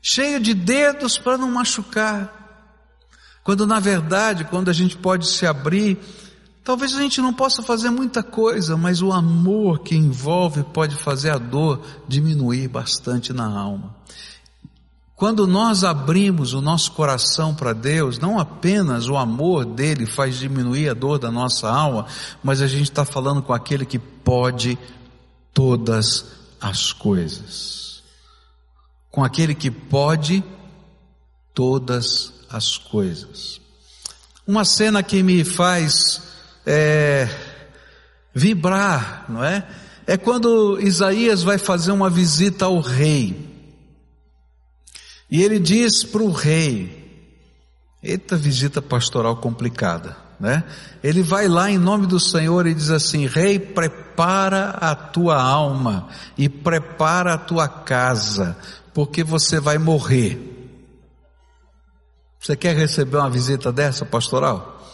cheio 0.02 0.40
de 0.40 0.54
dedos 0.54 1.18
para 1.18 1.38
não 1.38 1.50
machucar. 1.50 2.38
Quando 3.42 3.66
na 3.66 3.80
verdade, 3.80 4.44
quando 4.44 4.68
a 4.68 4.72
gente 4.72 4.96
pode 4.96 5.26
se 5.26 5.46
abrir, 5.46 5.98
talvez 6.62 6.94
a 6.94 6.98
gente 6.98 7.20
não 7.20 7.32
possa 7.32 7.62
fazer 7.62 7.90
muita 7.90 8.22
coisa, 8.22 8.76
mas 8.76 9.00
o 9.00 9.12
amor 9.12 9.80
que 9.80 9.96
envolve 9.96 10.62
pode 10.64 10.94
fazer 10.96 11.30
a 11.30 11.38
dor 11.38 11.80
diminuir 12.06 12.68
bastante 12.68 13.32
na 13.32 13.46
alma. 13.46 13.96
Quando 15.16 15.46
nós 15.48 15.82
abrimos 15.82 16.52
o 16.52 16.60
nosso 16.60 16.92
coração 16.92 17.52
para 17.52 17.72
Deus, 17.72 18.20
não 18.20 18.38
apenas 18.38 19.08
o 19.08 19.16
amor 19.16 19.64
dele 19.64 20.06
faz 20.06 20.36
diminuir 20.36 20.90
a 20.90 20.94
dor 20.94 21.18
da 21.18 21.30
nossa 21.30 21.68
alma, 21.68 22.06
mas 22.44 22.62
a 22.62 22.68
gente 22.68 22.84
está 22.84 23.04
falando 23.04 23.42
com 23.42 23.52
aquele 23.52 23.84
que 23.84 23.98
pode 23.98 24.78
todas 25.52 26.26
as 26.60 26.92
coisas 26.92 27.87
com 29.10 29.24
aquele 29.24 29.54
que 29.54 29.70
pode 29.70 30.44
todas 31.54 32.32
as 32.50 32.76
coisas. 32.76 33.60
Uma 34.46 34.64
cena 34.64 35.02
que 35.02 35.22
me 35.22 35.44
faz 35.44 36.22
é, 36.64 37.28
vibrar, 38.34 39.24
não 39.28 39.44
é? 39.44 39.66
É 40.06 40.16
quando 40.16 40.78
Isaías 40.80 41.42
vai 41.42 41.58
fazer 41.58 41.92
uma 41.92 42.08
visita 42.08 42.64
ao 42.64 42.80
rei. 42.80 43.46
E 45.30 45.42
ele 45.42 45.58
diz 45.58 46.02
para 46.04 46.22
o 46.22 46.30
rei, 46.30 46.98
eita 48.02 48.36
visita 48.36 48.80
pastoral 48.80 49.36
complicada, 49.36 50.16
né? 50.40 50.64
Ele 51.02 51.22
vai 51.22 51.46
lá 51.46 51.70
em 51.70 51.76
nome 51.76 52.06
do 52.06 52.18
Senhor 52.18 52.66
e 52.66 52.74
diz 52.74 52.90
assim: 52.90 53.26
Rei, 53.26 53.58
prepara 53.58 54.70
a 54.70 54.94
tua 54.94 55.42
alma 55.42 56.08
e 56.38 56.48
prepara 56.48 57.34
a 57.34 57.38
tua 57.38 57.68
casa, 57.68 58.56
porque 58.98 59.22
você 59.22 59.60
vai 59.60 59.78
morrer. 59.78 60.36
Você 62.40 62.56
quer 62.56 62.74
receber 62.74 63.18
uma 63.18 63.30
visita 63.30 63.70
dessa 63.70 64.04
pastoral? 64.04 64.84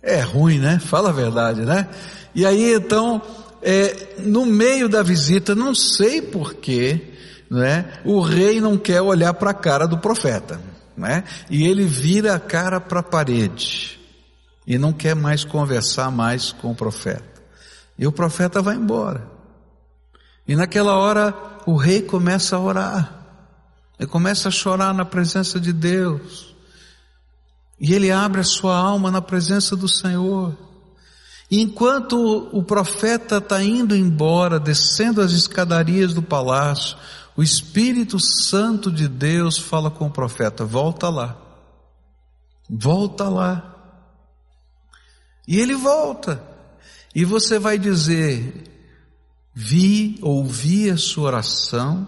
É 0.00 0.20
ruim, 0.20 0.60
né? 0.60 0.78
Fala 0.78 1.08
a 1.08 1.12
verdade, 1.12 1.62
né? 1.62 1.88
E 2.32 2.46
aí 2.46 2.72
então, 2.72 3.20
é, 3.60 4.14
no 4.18 4.46
meio 4.46 4.88
da 4.88 5.02
visita, 5.02 5.56
não 5.56 5.74
sei 5.74 6.22
porquê, 6.22 7.14
né? 7.50 8.00
O 8.04 8.20
rei 8.20 8.60
não 8.60 8.78
quer 8.78 9.02
olhar 9.02 9.34
para 9.34 9.50
a 9.50 9.54
cara 9.54 9.88
do 9.88 9.98
profeta, 9.98 10.60
né? 10.96 11.24
E 11.50 11.66
ele 11.66 11.84
vira 11.84 12.32
a 12.32 12.38
cara 12.38 12.80
para 12.80 13.00
a 13.00 13.02
parede 13.02 13.98
e 14.64 14.78
não 14.78 14.92
quer 14.92 15.16
mais 15.16 15.42
conversar 15.42 16.12
mais 16.12 16.52
com 16.52 16.70
o 16.70 16.76
profeta. 16.76 17.42
E 17.98 18.06
o 18.06 18.12
profeta 18.12 18.62
vai 18.62 18.76
embora. 18.76 19.28
E 20.46 20.54
naquela 20.54 20.94
hora 20.94 21.55
o 21.66 21.76
rei 21.76 22.00
começa 22.00 22.56
a 22.56 22.60
orar. 22.60 23.26
Ele 23.98 24.08
começa 24.08 24.48
a 24.48 24.52
chorar 24.52 24.94
na 24.94 25.04
presença 25.04 25.58
de 25.58 25.72
Deus. 25.72 26.54
E 27.78 27.92
ele 27.92 28.10
abre 28.10 28.40
a 28.40 28.44
sua 28.44 28.76
alma 28.76 29.10
na 29.10 29.20
presença 29.20 29.74
do 29.74 29.88
Senhor. 29.88 30.56
E 31.50 31.60
enquanto 31.60 32.48
o 32.52 32.62
profeta 32.62 33.38
está 33.38 33.62
indo 33.62 33.94
embora, 33.94 34.58
descendo 34.60 35.20
as 35.20 35.32
escadarias 35.32 36.14
do 36.14 36.22
palácio, 36.22 36.96
o 37.36 37.42
Espírito 37.42 38.18
Santo 38.18 38.90
de 38.90 39.08
Deus 39.08 39.58
fala 39.58 39.90
com 39.90 40.06
o 40.06 40.10
profeta: 40.10 40.64
volta 40.64 41.08
lá, 41.08 41.36
volta 42.68 43.28
lá. 43.28 43.74
E 45.46 45.60
ele 45.60 45.76
volta, 45.76 46.42
e 47.14 47.24
você 47.24 47.58
vai 47.58 47.78
dizer: 47.78 48.75
vi, 49.58 50.18
ouvi 50.20 50.90
a 50.90 50.98
sua 50.98 51.28
oração, 51.28 52.06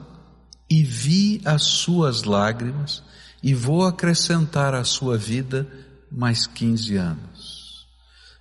e 0.69 0.83
vi 0.83 1.41
as 1.47 1.63
suas 1.63 2.25
lágrimas 2.25 3.03
e 3.43 3.55
vou 3.55 3.87
acrescentar 3.87 4.75
à 4.75 4.85
sua 4.85 5.17
vida 5.17 5.67
mais 6.13 6.47
15 6.47 6.97
anos. 6.97 7.87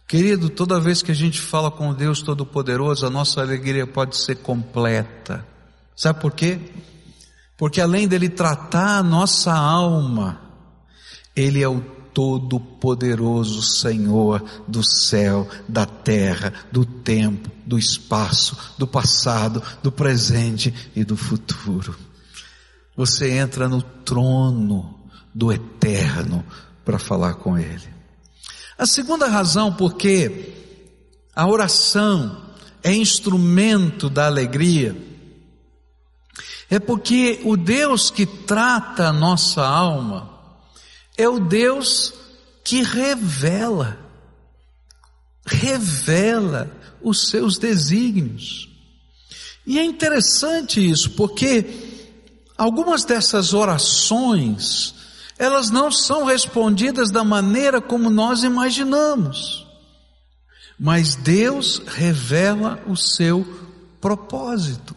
Querido, 0.05 0.49
toda 0.49 0.79
vez 0.79 1.01
que 1.01 1.11
a 1.11 1.15
gente 1.15 1.39
fala 1.39 1.71
com 1.71 1.93
Deus 1.93 2.21
Todo-Poderoso, 2.21 3.05
a 3.05 3.09
nossa 3.09 3.41
alegria 3.41 3.87
pode 3.87 4.17
ser 4.17 4.35
completa. 4.37 5.45
Sabe 5.95 6.19
por 6.19 6.33
quê? 6.33 6.59
Porque 7.55 7.79
além 7.79 8.07
dele 8.07 8.29
tratar 8.29 8.97
a 8.97 9.03
nossa 9.03 9.53
alma, 9.53 10.41
Ele 11.35 11.61
é 11.61 11.67
o 11.67 11.96
Todo-Poderoso 12.17 13.61
Senhor 13.61 14.43
do 14.67 14.83
céu, 14.83 15.47
da 15.69 15.85
terra, 15.85 16.51
do 16.71 16.83
tempo, 16.83 17.51
do 17.63 17.77
espaço, 17.77 18.57
do 18.77 18.87
passado, 18.87 19.61
do 19.83 19.91
presente 19.91 20.73
e 20.95 21.03
do 21.03 21.15
futuro 21.15 21.95
você 22.97 23.29
entra 23.29 23.69
no 23.69 23.83
trono 23.83 24.99
do 25.31 25.53
eterno 25.53 26.43
para 26.83 26.97
falar 26.97 27.35
com 27.35 27.55
Ele. 27.55 27.87
A 28.75 28.87
segunda 28.87 29.27
razão 29.27 29.71
porque 29.71 30.51
a 31.35 31.47
oração 31.47 32.41
é 32.83 32.91
instrumento 32.91 34.09
da 34.09 34.25
alegria 34.25 34.97
é 36.69 36.79
porque 36.79 37.39
o 37.45 37.55
Deus 37.55 38.09
que 38.09 38.25
trata 38.25 39.07
a 39.07 39.13
nossa 39.13 39.65
alma 39.65 40.36
é 41.17 41.27
o 41.27 41.39
Deus 41.39 42.13
que 42.63 42.83
revela, 42.83 43.97
revela 45.45 46.69
os 47.01 47.29
seus 47.29 47.57
desígnios. 47.57 48.69
E 49.65 49.79
é 49.79 49.83
interessante 49.83 50.79
isso, 50.79 51.11
porque 51.11 51.65
algumas 52.57 53.03
dessas 53.03 53.53
orações, 53.53 54.93
elas 55.37 55.69
não 55.69 55.91
são 55.91 56.23
respondidas 56.23 57.11
da 57.11 57.23
maneira 57.23 57.81
como 57.81 58.09
nós 58.09 58.43
imaginamos. 58.43 59.65
Mas 60.79 61.15
Deus 61.15 61.81
revela 61.85 62.81
o 62.85 62.95
seu 62.95 63.45
propósito. 63.99 64.95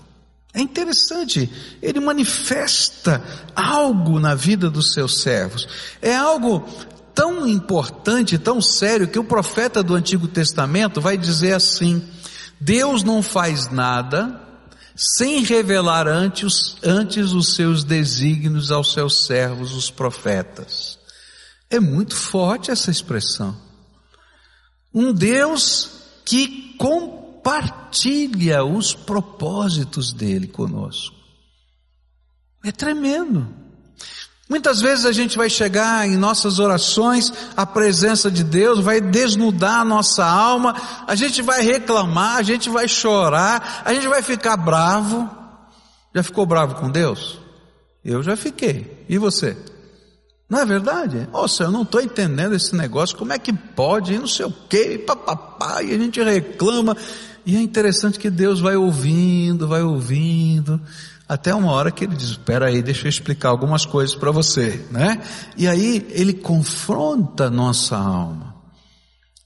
É 0.52 0.61
interessante, 0.61 1.49
ele 1.80 2.00
manifesta 2.00 3.23
algo 3.54 4.19
na 4.19 4.35
vida 4.35 4.69
dos 4.69 4.92
seus 4.92 5.21
servos. 5.21 5.69
É 6.02 6.16
algo 6.16 6.69
tão 7.14 7.47
importante, 7.47 8.37
tão 8.37 8.61
sério, 8.61 9.07
que 9.07 9.19
o 9.19 9.25
profeta 9.25 9.83
do 9.83 9.95
Antigo 9.95 10.26
Testamento 10.26 11.00
vai 11.00 11.16
dizer 11.16 11.52
assim: 11.52 12.02
Deus 12.61 13.04
não 13.04 13.23
faz 13.23 13.71
nada 13.71 14.40
sem 14.97 15.42
revelar 15.45 16.07
antes, 16.09 16.76
antes 16.85 17.33
os 17.33 17.54
seus 17.54 17.85
desígnios 17.85 18.71
aos 18.71 18.92
seus 18.92 19.25
servos, 19.25 19.73
os 19.73 19.90
profetas. 19.90 20.99
É 21.71 21.78
muito 21.78 22.14
forte 22.14 22.71
essa 22.71 22.90
expressão. 22.90 23.57
Um 24.92 25.12
Deus 25.12 25.90
que 26.25 26.75
compartilha 27.40 28.64
os 28.64 28.94
propósitos 28.94 30.12
dele 30.12 30.47
conosco. 30.47 31.16
É 32.62 32.70
tremendo. 32.70 33.49
Muitas 34.49 34.80
vezes 34.80 35.06
a 35.06 35.12
gente 35.12 35.38
vai 35.38 35.49
chegar 35.49 36.06
em 36.06 36.16
nossas 36.16 36.59
orações, 36.59 37.32
a 37.56 37.64
presença 37.64 38.30
de 38.30 38.44
Deus 38.44 38.80
vai 38.80 39.00
desnudar 39.00 39.80
a 39.80 39.85
nossa 39.85 40.25
alma, 40.25 40.75
a 41.06 41.14
gente 41.14 41.40
vai 41.40 41.62
reclamar, 41.62 42.37
a 42.37 42.42
gente 42.42 42.68
vai 42.68 42.88
chorar, 42.88 43.82
a 43.85 43.94
gente 43.94 44.09
vai 44.09 44.23
ficar 44.23 44.56
bravo. 44.56 45.30
Já 46.14 46.23
ficou 46.23 46.44
bravo 46.44 46.75
com 46.75 46.90
Deus? 46.90 47.38
Eu 48.04 48.23
já 48.23 48.37
fiquei. 48.37 49.06
E 49.09 49.16
você? 49.18 49.56
Não 50.50 50.59
é 50.59 50.66
verdade? 50.66 51.28
Nossa, 51.30 51.62
eu 51.62 51.70
não 51.70 51.82
estou 51.82 52.00
entendendo 52.00 52.56
esse 52.56 52.75
negócio, 52.75 53.16
como 53.16 53.32
é 53.32 53.38
que 53.38 53.52
pode, 53.52 54.14
e 54.14 54.18
não 54.18 54.26
sei 54.26 54.47
o 54.47 54.52
quê, 54.68 54.99
papapá, 54.99 55.80
e 55.80 55.94
a 55.94 55.97
gente 55.97 56.20
reclama. 56.20 56.97
E 57.44 57.56
é 57.56 57.61
interessante 57.61 58.18
que 58.18 58.30
Deus 58.30 58.61
vai 58.61 58.76
ouvindo, 58.76 59.66
vai 59.66 59.82
ouvindo, 59.82 60.80
até 61.28 61.54
uma 61.54 61.73
hora 61.73 61.90
que 61.90 62.04
ele 62.04 62.16
diz, 62.16 62.30
espera 62.30 62.66
aí, 62.66 62.82
deixa 62.82 63.06
eu 63.06 63.09
explicar 63.09 63.50
algumas 63.50 63.87
coisas 63.87 64.14
para 64.14 64.30
você, 64.30 64.85
né? 64.90 65.23
E 65.56 65.68
aí 65.68 66.06
ele 66.11 66.35
confronta 66.35 67.49
nossa 67.49 67.97
alma 67.97 68.50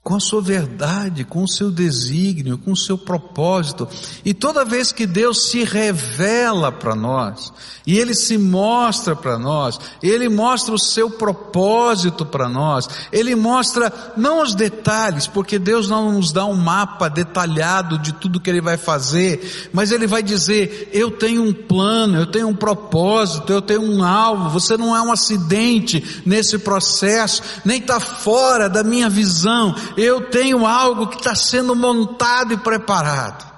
com 0.05 0.17
a 0.17 0.21
sua 0.21 0.43
verdade, 0.43 1.25
com 1.25 1.43
o 1.43 1.49
seu 1.49 1.71
desígnio, 1.71 2.59
com 2.59 2.73
o 2.73 2.77
seu 2.77 2.99
propósito. 2.99 3.89
E 4.23 4.35
toda 4.35 4.63
vez 4.63 4.93
que 4.93 5.07
Deus 5.07 5.51
se 5.51 5.65
revela 5.65 6.71
para 6.71 6.95
nós, 6.95 7.51
e 7.87 7.99
Ele 7.99 8.15
se 8.15 8.37
mostra 8.37 9.17
para 9.17 9.39
nós, 9.39 9.81
Ele 10.03 10.29
mostra 10.29 10.75
o 10.75 10.79
seu 10.79 11.09
propósito 11.09 12.27
para 12.27 12.51
nós, 12.51 12.87
Ele 13.11 13.35
mostra 13.35 13.91
não 14.15 14.43
os 14.43 14.55
detalhes, 14.55 15.27
porque 15.27 15.59
Deus 15.59 15.89
não 15.89 16.13
nos 16.13 16.33
dá 16.33 16.45
um 16.45 16.55
mapa 16.55 17.09
detalhado 17.09 17.99
de 17.99 18.13
tudo 18.13 18.41
que 18.41 18.51
Ele 18.51 18.61
vai 18.61 18.77
fazer, 18.77 19.71
mas 19.73 19.91
Ele 19.91 20.07
vai 20.07 20.23
dizer, 20.23 20.91
eu 20.93 21.13
tenho 21.13 21.43
um 21.43 21.53
plano, 21.53 22.19
eu 22.19 22.27
tenho 22.27 22.49
um 22.49 22.55
propósito, 22.55 23.51
eu 23.51 23.63
tenho 23.63 23.81
um 23.81 24.05
alvo, 24.05 24.51
você 24.51 24.77
não 24.77 24.95
é 24.95 25.01
um 25.01 25.11
acidente 25.11 26.23
nesse 26.27 26.59
processo, 26.59 27.43
nem 27.65 27.79
está 27.79 27.99
fora 27.99 28.69
da 28.69 28.85
minha 28.85 29.09
visão, 29.09 29.75
eu 29.97 30.31
tenho 30.31 30.67
algo 30.67 31.09
que 31.09 31.17
está 31.17 31.35
sendo 31.35 31.75
montado 31.75 32.53
e 32.53 32.59
preparado. 32.59 33.53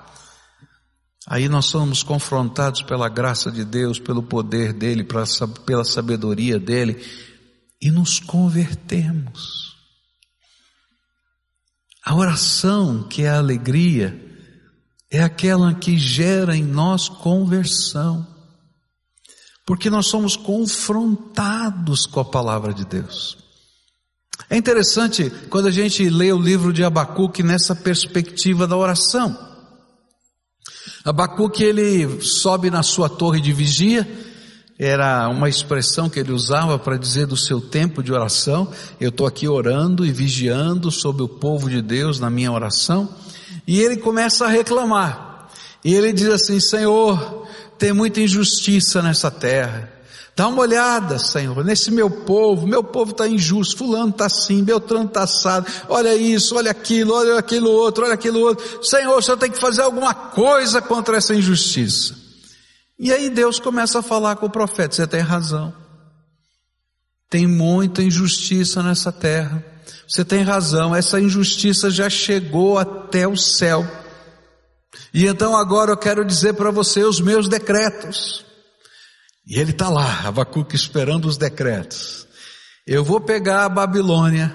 Aí 1.26 1.49
nós 1.49 1.66
somos 1.66 2.02
confrontados 2.02 2.83
pela 2.83 3.09
graça 3.09 3.50
de 3.50 3.64
Deus, 3.64 3.99
pelo 3.99 4.23
poder 4.23 4.73
dEle, 4.73 5.05
pela 5.05 5.85
sabedoria 5.85 6.59
dEle, 6.59 7.05
e 7.83 7.90
nos 7.90 8.21
convertemos. 8.21 9.75
A 12.05 12.14
oração, 12.14 13.03
que 13.03 13.22
é 13.22 13.31
a 13.31 13.38
alegria, 13.38 14.25
é 15.11 15.20
aquela 15.20 15.75
que 15.75 15.99
gera 15.99 16.57
em 16.57 16.62
nós 16.62 17.09
conversão, 17.09 18.25
porque 19.66 19.90
nós 19.90 20.07
somos 20.07 20.37
confrontados 20.37 22.07
com 22.07 22.20
a 22.20 22.25
palavra 22.25 22.72
de 22.72 22.85
Deus. 22.85 23.45
É 24.48 24.56
interessante 24.56 25.30
quando 25.50 25.66
a 25.66 25.70
gente 25.70 26.09
lê 26.09 26.32
o 26.32 26.40
livro 26.40 26.72
de 26.72 26.85
Abacuque 26.85 27.42
nessa 27.42 27.74
perspectiva 27.74 28.66
da 28.66 28.76
oração. 28.76 29.37
Abacuque 31.04 31.62
ele 31.62 32.20
sobe 32.20 32.70
na 32.70 32.82
sua 32.82 33.09
torre 33.09 33.40
de 33.40 33.52
vigia, 33.52 34.06
era 34.78 35.28
uma 35.28 35.48
expressão 35.48 36.09
que 36.09 36.20
ele 36.20 36.32
usava 36.32 36.78
para 36.78 36.98
dizer 36.98 37.26
do 37.26 37.37
seu 37.37 37.61
tempo 37.61 38.02
de 38.02 38.12
oração. 38.12 38.70
Eu 39.00 39.09
estou 39.09 39.26
aqui 39.26 39.48
orando 39.48 40.04
e 40.04 40.12
vigiando 40.12 40.90
sobre 40.90 41.22
o 41.22 41.28
povo 41.28 41.70
de 41.70 41.80
Deus 41.80 42.20
na 42.20 42.28
minha 42.28 42.52
oração. 42.52 43.09
E 43.66 43.80
ele 43.80 43.96
começa 43.96 44.44
a 44.44 44.48
reclamar. 44.48 45.48
E 45.82 45.94
ele 45.94 46.12
diz 46.12 46.28
assim: 46.28 46.61
Senhor, 46.61 47.48
tem 47.78 47.92
muita 47.92 48.20
injustiça 48.20 49.00
nessa 49.00 49.30
terra. 49.30 49.95
Dá 50.37 50.49
uma 50.49 50.61
olhada, 50.61 51.18
Senhor, 51.18 51.64
nesse 51.64 51.90
meu 51.90 52.11
povo, 52.11 52.66
meu 52.66 52.85
povo 52.85 53.12
está 53.12 53.27
injusto, 53.27 53.79
fulano 53.79 54.11
está 54.11 54.27
assim, 54.27 54.62
Beltrano 54.62 55.07
está 55.07 55.22
assado, 55.22 55.66
olha 55.88 56.14
isso, 56.14 56.57
olha 56.57 56.70
aquilo, 56.70 57.14
olha 57.14 57.38
aquilo 57.38 57.70
outro, 57.70 58.05
olha 58.05 58.12
aquilo 58.12 58.40
outro. 58.40 58.85
Senhor, 58.85 59.16
o 59.16 59.22
Senhor 59.22 59.38
tem 59.38 59.51
que 59.51 59.59
fazer 59.59 59.81
alguma 59.81 60.12
coisa 60.12 60.83
contra 60.83 61.16
essa 61.16 61.35
injustiça. 61.35 62.14
E 62.99 63.11
aí 63.11 63.31
Deus 63.31 63.59
começa 63.59 64.01
a 64.01 64.03
falar 64.03 64.37
com 64.37 64.44
o 64.44 64.51
profeta, 64.51 64.94
você 64.94 65.07
tem 65.07 65.20
razão. 65.20 65.72
Tem 67.31 67.46
muita 67.46 68.03
injustiça 68.03 68.83
nessa 68.83 69.11
terra. 69.11 69.64
Você 70.07 70.22
tem 70.22 70.42
razão, 70.42 70.94
essa 70.94 71.18
injustiça 71.18 71.90
já 71.90 72.11
chegou 72.11 72.79
até 72.79 73.27
o 73.27 73.38
céu. 73.38 73.87
E 75.14 75.27
então 75.27 75.57
agora 75.57 75.92
eu 75.92 75.96
quero 75.96 76.22
dizer 76.27 76.53
para 76.53 76.70
você 76.70 77.05
os 77.05 77.20
meus 77.22 77.49
decretos. 77.49 78.45
E 79.46 79.61
ele 79.61 79.70
está 79.70 79.88
lá, 79.88 80.22
Abacuque, 80.24 80.74
esperando 80.74 81.26
os 81.26 81.37
decretos. 81.37 82.26
Eu 82.85 83.04
vou 83.04 83.20
pegar 83.20 83.64
a 83.64 83.68
Babilônia, 83.68 84.54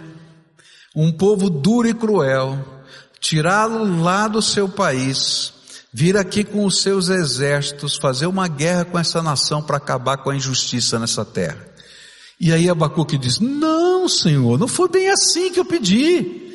um 0.94 1.12
povo 1.12 1.50
duro 1.50 1.88
e 1.88 1.94
cruel, 1.94 2.84
tirá-lo 3.20 4.02
lá 4.02 4.28
do 4.28 4.42
seu 4.42 4.68
país, 4.68 5.54
vir 5.94 6.18
aqui 6.18 6.44
com 6.44 6.66
os 6.66 6.82
seus 6.82 7.08
exércitos, 7.08 7.96
fazer 7.96 8.26
uma 8.26 8.50
guerra 8.50 8.84
com 8.84 9.00
essa 9.00 9.22
nação 9.22 9.62
para 9.62 9.78
acabar 9.78 10.18
com 10.18 10.30
a 10.30 10.36
injustiça 10.36 11.00
nessa 11.00 11.24
terra. 11.24 11.66
E 12.38 12.52
aí 12.52 12.70
Abacuque 12.70 13.18
diz: 13.18 13.40
Não, 13.40 14.10
Senhor, 14.10 14.60
não 14.60 14.68
foi 14.68 14.90
bem 14.90 15.10
assim 15.10 15.52
que 15.54 15.60
eu 15.60 15.66
pedi. 15.66 16.51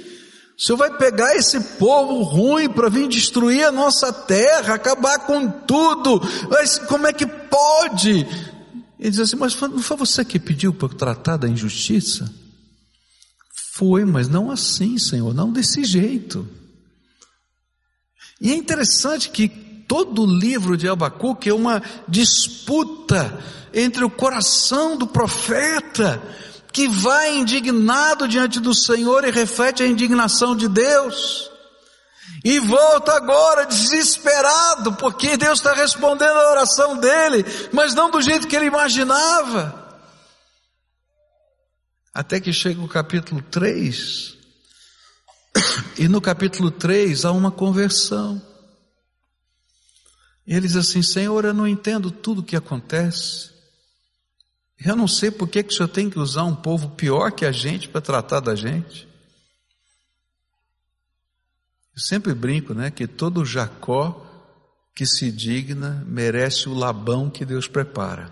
O 0.58 0.62
Senhor 0.62 0.78
vai 0.78 0.96
pegar 0.96 1.36
esse 1.36 1.60
povo 1.76 2.22
ruim 2.22 2.68
para 2.68 2.88
vir 2.88 3.08
destruir 3.08 3.66
a 3.66 3.72
nossa 3.72 4.10
terra, 4.10 4.74
acabar 4.74 5.18
com 5.20 5.50
tudo. 5.50 6.20
Mas 6.48 6.78
como 6.78 7.06
é 7.06 7.12
que 7.12 7.26
pode? 7.26 8.26
Ele 8.98 9.10
diz 9.10 9.20
assim, 9.20 9.36
mas 9.36 9.60
não 9.60 9.82
foi 9.82 9.98
você 9.98 10.24
que 10.24 10.38
pediu 10.38 10.72
para 10.72 10.88
tratar 10.88 11.36
da 11.36 11.46
injustiça? 11.46 12.32
Foi, 13.74 14.06
mas 14.06 14.28
não 14.28 14.50
assim, 14.50 14.96
Senhor, 14.96 15.34
não 15.34 15.52
desse 15.52 15.84
jeito. 15.84 16.48
E 18.40 18.50
é 18.50 18.54
interessante 18.54 19.28
que 19.28 19.48
todo 19.86 20.22
o 20.22 20.38
livro 20.38 20.74
de 20.74 20.88
Abacuque 20.88 21.50
é 21.50 21.54
uma 21.54 21.82
disputa 22.08 23.38
entre 23.74 24.02
o 24.02 24.10
coração 24.10 24.96
do 24.96 25.06
profeta 25.06 26.22
que 26.76 26.86
vai 26.88 27.38
indignado 27.38 28.28
diante 28.28 28.60
do 28.60 28.74
Senhor 28.74 29.24
e 29.24 29.30
reflete 29.30 29.82
a 29.82 29.86
indignação 29.86 30.54
de 30.54 30.68
Deus. 30.68 31.50
E 32.44 32.60
volta 32.60 33.14
agora 33.14 33.64
desesperado, 33.64 34.92
porque 34.96 35.38
Deus 35.38 35.58
está 35.58 35.72
respondendo 35.72 36.36
a 36.36 36.50
oração 36.50 36.98
dele, 36.98 37.46
mas 37.72 37.94
não 37.94 38.10
do 38.10 38.20
jeito 38.20 38.46
que 38.46 38.54
ele 38.54 38.66
imaginava. 38.66 39.98
Até 42.12 42.40
que 42.40 42.52
chega 42.52 42.82
o 42.82 42.88
capítulo 42.88 43.40
3, 43.40 44.36
e 45.96 46.06
no 46.08 46.20
capítulo 46.20 46.70
3 46.70 47.24
há 47.24 47.32
uma 47.32 47.50
conversão. 47.50 48.42
E 50.46 50.52
ele 50.52 50.66
diz 50.66 50.76
assim: 50.76 51.00
Senhor, 51.00 51.42
eu 51.46 51.54
não 51.54 51.66
entendo 51.66 52.10
tudo 52.10 52.42
o 52.42 52.44
que 52.44 52.54
acontece. 52.54 53.55
Eu 54.84 54.94
não 54.94 55.08
sei 55.08 55.30
por 55.30 55.48
que, 55.48 55.62
que 55.62 55.72
o 55.72 55.76
senhor 55.76 55.88
tem 55.88 56.10
que 56.10 56.18
usar 56.18 56.44
um 56.44 56.54
povo 56.54 56.90
pior 56.90 57.30
que 57.32 57.44
a 57.44 57.52
gente 57.52 57.88
para 57.88 58.00
tratar 58.00 58.40
da 58.40 58.54
gente. 58.54 59.08
Eu 61.94 62.00
sempre 62.00 62.34
brinco, 62.34 62.74
né, 62.74 62.90
que 62.90 63.06
todo 63.06 63.44
Jacó 63.44 64.22
que 64.94 65.06
se 65.06 65.30
digna 65.30 66.02
merece 66.06 66.68
o 66.68 66.74
labão 66.74 67.28
que 67.28 67.44
Deus 67.44 67.68
prepara. 67.68 68.30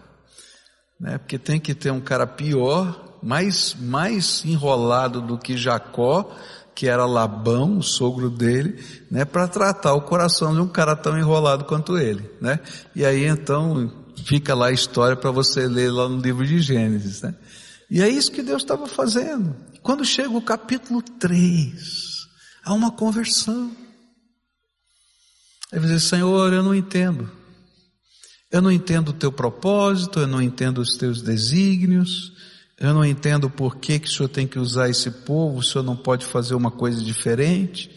Né? 0.98 1.18
Porque 1.18 1.38
tem 1.38 1.60
que 1.60 1.74
ter 1.74 1.90
um 1.90 2.00
cara 2.00 2.26
pior, 2.26 3.18
mais, 3.22 3.74
mais 3.74 4.44
enrolado 4.44 5.20
do 5.20 5.38
que 5.38 5.56
Jacó, 5.56 6.34
que 6.74 6.88
era 6.88 7.06
Labão, 7.06 7.78
o 7.78 7.82
sogro 7.82 8.28
dele, 8.28 8.82
né, 9.10 9.24
para 9.24 9.46
tratar 9.46 9.94
o 9.94 10.02
coração 10.02 10.52
de 10.52 10.60
um 10.60 10.66
cara 10.66 10.96
tão 10.96 11.16
enrolado 11.16 11.64
quanto 11.64 11.96
ele, 11.96 12.28
né? 12.40 12.58
E 12.96 13.04
aí 13.04 13.24
então 13.24 13.92
fica 14.24 14.54
lá 14.54 14.68
a 14.68 14.72
história 14.72 15.16
para 15.16 15.30
você 15.30 15.66
ler 15.68 15.90
lá 15.90 16.08
no 16.08 16.20
livro 16.20 16.46
de 16.46 16.60
Gênesis, 16.60 17.22
né? 17.22 17.34
E 17.90 18.00
é 18.00 18.08
isso 18.08 18.32
que 18.32 18.42
Deus 18.42 18.62
estava 18.62 18.86
fazendo. 18.86 19.54
Quando 19.82 20.04
chega 20.04 20.30
o 20.30 20.42
capítulo 20.42 21.02
3, 21.02 22.26
há 22.64 22.72
uma 22.72 22.90
conversão. 22.90 23.70
Ele 25.72 25.86
diz, 25.86 26.04
Senhor, 26.04 26.52
eu 26.52 26.62
não 26.62 26.74
entendo. 26.74 27.30
Eu 28.50 28.62
não 28.62 28.72
entendo 28.72 29.10
o 29.10 29.12
teu 29.12 29.30
propósito, 29.30 30.20
eu 30.20 30.26
não 30.26 30.40
entendo 30.40 30.78
os 30.78 30.96
teus 30.96 31.20
desígnios, 31.20 32.32
eu 32.78 32.94
não 32.94 33.04
entendo 33.04 33.50
por 33.50 33.76
que, 33.76 33.98
que 33.98 34.08
o 34.08 34.10
Senhor 34.10 34.28
tem 34.28 34.46
que 34.46 34.58
usar 34.58 34.88
esse 34.88 35.10
povo, 35.10 35.58
o 35.58 35.62
Senhor 35.62 35.84
não 35.84 35.96
pode 35.96 36.24
fazer 36.24 36.54
uma 36.54 36.70
coisa 36.70 37.02
diferente. 37.02 37.90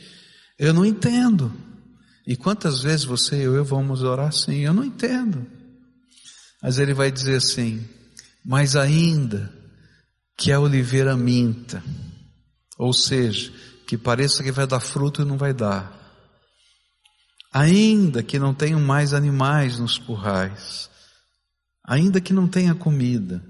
Eu 0.60 0.74
não 0.74 0.86
entendo. 0.86 1.54
E 2.26 2.36
quantas 2.36 2.82
vezes 2.82 3.06
você 3.06 3.38
e 3.38 3.44
eu 3.44 3.64
vamos 3.64 4.04
orar 4.04 4.28
assim? 4.28 4.60
Eu 4.60 4.74
não 4.74 4.84
entendo. 4.84 5.57
Mas 6.68 6.80
ele 6.80 6.94
vai 6.94 7.10
dizer 7.10 7.38
assim: 7.38 7.88
Mas 8.44 8.76
ainda 8.76 9.50
que 10.38 10.52
a 10.52 10.60
oliveira 10.60 11.16
minta, 11.16 11.82
ou 12.78 12.92
seja, 12.92 13.50
que 13.88 13.98
pareça 13.98 14.44
que 14.44 14.52
vai 14.52 14.68
dar 14.68 14.82
fruto 14.82 15.22
e 15.22 15.26
não 15.26 15.38
vai 15.38 15.54
dar, 15.54 15.98
ainda 17.54 18.22
que 18.22 18.38
não 18.38 18.54
tenham 18.54 18.82
mais 18.82 19.14
animais 19.14 19.80
nos 19.80 19.98
currais, 19.98 20.90
ainda 21.86 22.20
que 22.20 22.34
não 22.34 22.50
tenha 22.50 22.76
comida, 22.76 23.42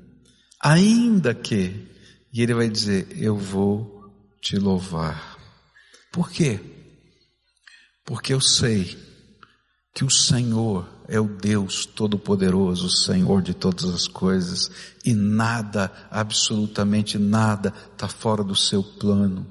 Ainda 0.59 1.33
que, 1.33 1.87
e 2.31 2.41
ele 2.43 2.53
vai 2.53 2.69
dizer: 2.69 3.07
Eu 3.11 3.35
vou 3.35 4.13
te 4.39 4.57
louvar. 4.57 5.37
Por 6.11 6.29
quê? 6.29 6.59
Porque 8.05 8.31
eu 8.31 8.41
sei 8.41 8.95
que 9.91 10.03
o 10.03 10.09
Senhor 10.09 10.87
é 11.07 11.19
o 11.19 11.27
Deus 11.27 11.85
Todo-Poderoso, 11.85 12.89
Senhor 12.89 13.41
de 13.41 13.53
todas 13.53 13.85
as 13.85 14.07
coisas, 14.07 14.69
e 15.05 15.13
nada, 15.13 15.91
absolutamente 16.11 17.17
nada, 17.17 17.73
está 17.93 18.07
fora 18.07 18.43
do 18.43 18.55
seu 18.55 18.83
plano. 18.83 19.47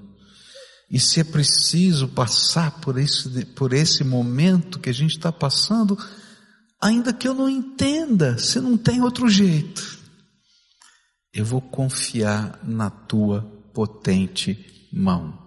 E 0.91 1.01
se 1.01 1.21
é 1.21 1.25
preciso 1.25 2.09
passar 2.09 2.81
por 2.81 2.99
esse, 2.99 3.45
por 3.47 3.73
esse 3.73 4.05
momento 4.05 4.79
que 4.79 4.91
a 4.91 4.95
gente 4.95 5.17
está 5.17 5.33
passando, 5.33 5.99
ainda 6.81 7.13
que 7.13 7.27
eu 7.27 7.35
não 7.35 7.49
entenda, 7.49 8.39
se 8.39 8.61
não 8.61 8.77
tem 8.77 9.03
outro 9.03 9.29
jeito, 9.29 9.99
eu 11.33 11.45
vou 11.45 11.61
confiar 11.61 12.61
na 12.63 12.89
tua 12.89 13.43
potente 13.75 14.89
mão. 14.93 15.47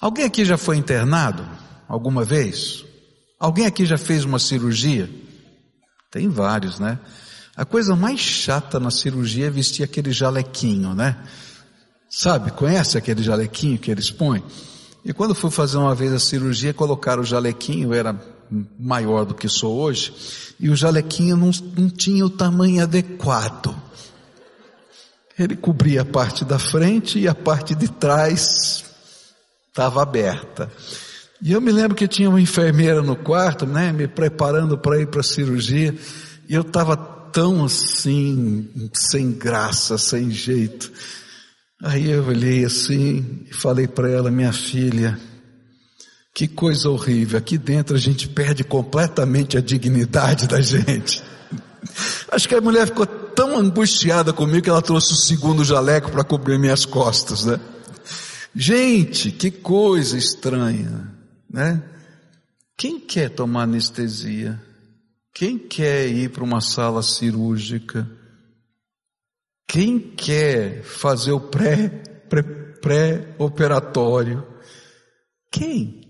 Alguém 0.00 0.24
aqui 0.24 0.44
já 0.44 0.56
foi 0.56 0.76
internado 0.76 1.46
alguma 1.88 2.24
vez? 2.24 2.84
Alguém 3.44 3.66
aqui 3.66 3.84
já 3.84 3.98
fez 3.98 4.24
uma 4.24 4.38
cirurgia? 4.38 5.10
Tem 6.10 6.30
vários, 6.30 6.78
né? 6.78 6.98
A 7.54 7.62
coisa 7.62 7.94
mais 7.94 8.18
chata 8.18 8.80
na 8.80 8.90
cirurgia 8.90 9.48
é 9.48 9.50
vestir 9.50 9.82
aquele 9.82 10.12
jalequinho, 10.12 10.94
né? 10.94 11.14
Sabe, 12.08 12.52
conhece 12.52 12.96
aquele 12.96 13.22
jalequinho 13.22 13.78
que 13.78 13.90
eles 13.90 14.10
põem? 14.10 14.42
E 15.04 15.12
quando 15.12 15.34
fui 15.34 15.50
fazer 15.50 15.76
uma 15.76 15.94
vez 15.94 16.10
a 16.14 16.18
cirurgia, 16.18 16.72
colocaram 16.72 17.20
o 17.20 17.26
jalequinho, 17.26 17.92
era 17.92 18.18
maior 18.80 19.26
do 19.26 19.34
que 19.34 19.46
sou 19.46 19.76
hoje, 19.78 20.14
e 20.58 20.70
o 20.70 20.74
jalequinho 20.74 21.36
não, 21.36 21.50
não 21.76 21.90
tinha 21.90 22.24
o 22.24 22.30
tamanho 22.30 22.82
adequado. 22.82 23.76
Ele 25.38 25.54
cobria 25.54 26.00
a 26.00 26.06
parte 26.06 26.46
da 26.46 26.58
frente 26.58 27.18
e 27.18 27.28
a 27.28 27.34
parte 27.34 27.74
de 27.74 27.88
trás 27.88 28.86
estava 29.68 30.00
aberta. 30.00 30.72
E 31.44 31.52
eu 31.52 31.60
me 31.60 31.70
lembro 31.70 31.94
que 31.94 32.08
tinha 32.08 32.30
uma 32.30 32.40
enfermeira 32.40 33.02
no 33.02 33.14
quarto, 33.14 33.66
né, 33.66 33.92
me 33.92 34.08
preparando 34.08 34.78
para 34.78 34.98
ir 34.98 35.08
para 35.08 35.20
a 35.20 35.22
cirurgia, 35.22 35.94
e 36.48 36.54
eu 36.54 36.62
estava 36.62 36.96
tão 36.96 37.66
assim, 37.66 38.66
sem 38.94 39.30
graça, 39.30 39.98
sem 39.98 40.30
jeito. 40.30 40.90
Aí 41.82 42.10
eu 42.10 42.24
olhei 42.26 42.64
assim 42.64 43.44
e 43.50 43.52
falei 43.52 43.86
para 43.86 44.08
ela, 44.08 44.30
minha 44.30 44.54
filha, 44.54 45.20
que 46.34 46.48
coisa 46.48 46.88
horrível. 46.88 47.38
Aqui 47.38 47.58
dentro 47.58 47.94
a 47.94 48.00
gente 48.00 48.26
perde 48.26 48.64
completamente 48.64 49.58
a 49.58 49.60
dignidade 49.60 50.48
da 50.48 50.62
gente. 50.62 51.22
Acho 52.32 52.48
que 52.48 52.54
a 52.54 52.60
mulher 52.62 52.86
ficou 52.86 53.04
tão 53.04 53.58
angustiada 53.58 54.32
comigo 54.32 54.62
que 54.62 54.70
ela 54.70 54.80
trouxe 54.80 55.12
o 55.12 55.16
segundo 55.16 55.62
jaleco 55.62 56.10
para 56.10 56.24
cobrir 56.24 56.58
minhas 56.58 56.86
costas, 56.86 57.44
né? 57.44 57.60
Gente, 58.56 59.30
que 59.30 59.50
coisa 59.50 60.16
estranha, 60.16 61.12
né? 61.54 61.88
Quem 62.76 62.98
quer 62.98 63.30
tomar 63.30 63.62
anestesia? 63.62 64.60
Quem 65.32 65.56
quer 65.56 66.08
ir 66.08 66.30
para 66.30 66.42
uma 66.42 66.60
sala 66.60 67.00
cirúrgica? 67.00 68.10
Quem 69.68 70.00
quer 70.00 70.82
fazer 70.82 71.30
o 71.30 71.40
pré, 71.40 71.88
pré, 72.28 72.42
pré-operatório? 72.42 74.44
Quem? 75.48 76.00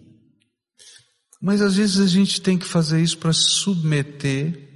Mas 1.42 1.60
às 1.60 1.76
vezes 1.76 2.00
a 2.00 2.06
gente 2.06 2.40
tem 2.40 2.58
que 2.58 2.64
fazer 2.64 3.02
isso 3.02 3.18
para 3.18 3.34
submeter 3.34 4.66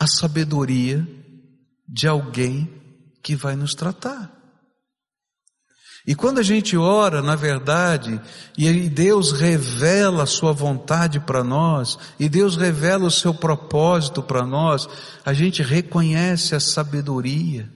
a 0.00 0.06
sabedoria 0.06 1.06
de 1.86 2.08
alguém 2.08 2.66
que 3.22 3.36
vai 3.36 3.56
nos 3.56 3.74
tratar. 3.74 4.41
E 6.06 6.16
quando 6.16 6.38
a 6.38 6.42
gente 6.42 6.76
ora, 6.76 7.22
na 7.22 7.36
verdade, 7.36 8.20
e 8.58 8.88
Deus 8.88 9.30
revela 9.30 10.24
a 10.24 10.26
sua 10.26 10.52
vontade 10.52 11.20
para 11.20 11.44
nós, 11.44 11.96
e 12.18 12.28
Deus 12.28 12.56
revela 12.56 13.06
o 13.06 13.10
seu 13.10 13.32
propósito 13.32 14.20
para 14.20 14.44
nós, 14.44 14.88
a 15.24 15.32
gente 15.32 15.62
reconhece 15.62 16.56
a 16.56 16.60
sabedoria. 16.60 17.70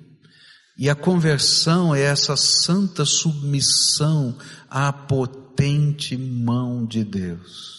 E 0.77 0.91
a 0.91 0.95
conversão 0.95 1.95
é 1.95 2.03
essa 2.03 2.37
santa 2.37 3.05
submissão 3.05 4.37
à 4.69 4.93
potente 4.93 6.17
mão 6.17 6.85
de 6.85 7.05
Deus. 7.05 7.77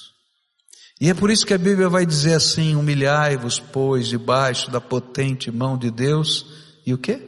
E 1.00 1.10
é 1.10 1.14
por 1.14 1.30
isso 1.30 1.46
que 1.46 1.54
a 1.54 1.60
Bíblia 1.60 1.90
vai 1.90 2.06
dizer 2.06 2.34
assim: 2.34 2.76
humilhai-vos, 2.76 3.60
pois, 3.60 4.08
debaixo 4.08 4.72
da 4.72 4.82
potente 4.82 5.52
mão 5.52 5.78
de 5.78 5.92
Deus, 5.92 6.46
e 6.86 6.94
o 6.94 6.98
que? 6.98 7.20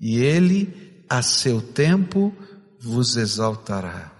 E 0.00 0.16
Ele, 0.16 1.04
a 1.08 1.22
seu 1.22 1.60
tempo, 1.60 2.34
vos 2.84 3.16
exaltará. 3.16 4.12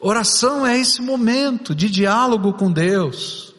Oração 0.00 0.66
é 0.66 0.78
esse 0.78 1.00
momento 1.00 1.74
de 1.74 1.88
diálogo 1.88 2.52
com 2.52 2.70
Deus, 2.70 3.54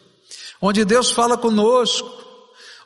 onde 0.60 0.84
Deus 0.84 1.10
fala 1.10 1.36
conosco, 1.36 2.08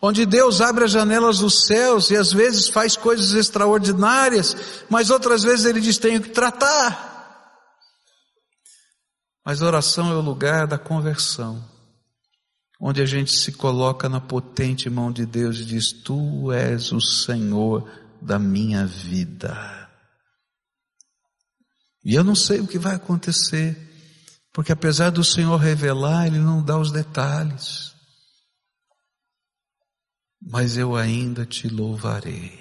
onde 0.01 0.25
Deus 0.25 0.61
abre 0.61 0.85
as 0.85 0.91
janelas 0.91 1.39
dos 1.39 1.67
céus 1.67 2.11
e 2.11 2.17
às 2.17 2.33
vezes 2.33 2.69
faz 2.69 2.97
coisas 2.97 3.33
extraordinárias, 3.33 4.57
mas 4.89 5.11
outras 5.11 5.43
vezes 5.43 5.67
Ele 5.67 5.81
diz: 5.81 5.99
tenho 5.99 6.21
que 6.21 6.31
tratar. 6.31 7.11
Mas 9.45 9.61
oração 9.61 10.11
é 10.11 10.15
o 10.15 10.21
lugar 10.21 10.67
da 10.67 10.79
conversão, 10.79 11.63
onde 12.81 13.03
a 13.03 13.07
gente 13.07 13.33
se 13.33 13.53
coloca 13.53 14.09
na 14.09 14.21
potente 14.21 14.89
mão 14.89 15.13
de 15.13 15.27
Deus 15.27 15.59
e 15.59 15.65
diz: 15.65 15.93
Tu 15.93 16.53
és 16.53 16.93
o 16.93 17.01
Senhor 17.01 17.89
da 18.21 18.39
minha 18.39 18.87
vida. 18.87 19.82
E 22.05 22.15
eu 22.15 22.25
não 22.25 22.35
sei 22.35 22.61
o 22.61 22.67
que 22.67 22.79
vai 22.79 22.97
acontecer, 22.97 23.77
porque 24.53 24.73
apesar 24.73 25.11
do 25.11 25.23
Senhor 25.23 25.57
revelar, 25.57 26.27
Ele 26.27 26.39
não 26.39 26.63
dá 26.63 26.79
os 26.79 26.91
detalhes. 26.91 27.93
Mas 30.41 30.77
eu 30.77 30.97
ainda 30.97 31.47
te 31.47 31.69
louvarei, 31.69 32.59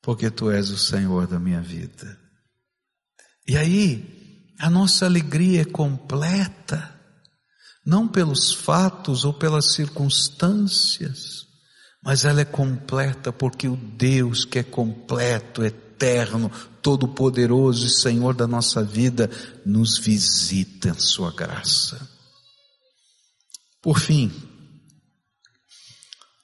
porque 0.00 0.30
Tu 0.30 0.50
és 0.50 0.70
o 0.70 0.78
Senhor 0.78 1.26
da 1.26 1.40
minha 1.40 1.60
vida. 1.60 2.18
E 3.46 3.56
aí, 3.56 4.54
a 4.58 4.70
nossa 4.70 5.04
alegria 5.04 5.62
é 5.62 5.64
completa, 5.64 6.94
não 7.84 8.06
pelos 8.06 8.52
fatos 8.52 9.24
ou 9.24 9.34
pelas 9.34 9.74
circunstâncias, 9.74 11.44
mas 12.02 12.24
ela 12.24 12.40
é 12.40 12.44
completa 12.44 13.32
porque 13.32 13.66
o 13.66 13.76
Deus 13.76 14.44
que 14.44 14.60
é 14.60 14.62
completo, 14.62 15.64
eterno, 15.64 16.50
todo-poderoso 16.84 17.86
e 17.86 17.90
Senhor 17.90 18.34
da 18.34 18.46
nossa 18.46 18.84
vida 18.84 19.30
nos 19.64 19.96
visita 19.96 20.90
em 20.90 21.00
Sua 21.00 21.32
graça. 21.32 22.06
Por 23.80 23.98
fim, 23.98 24.30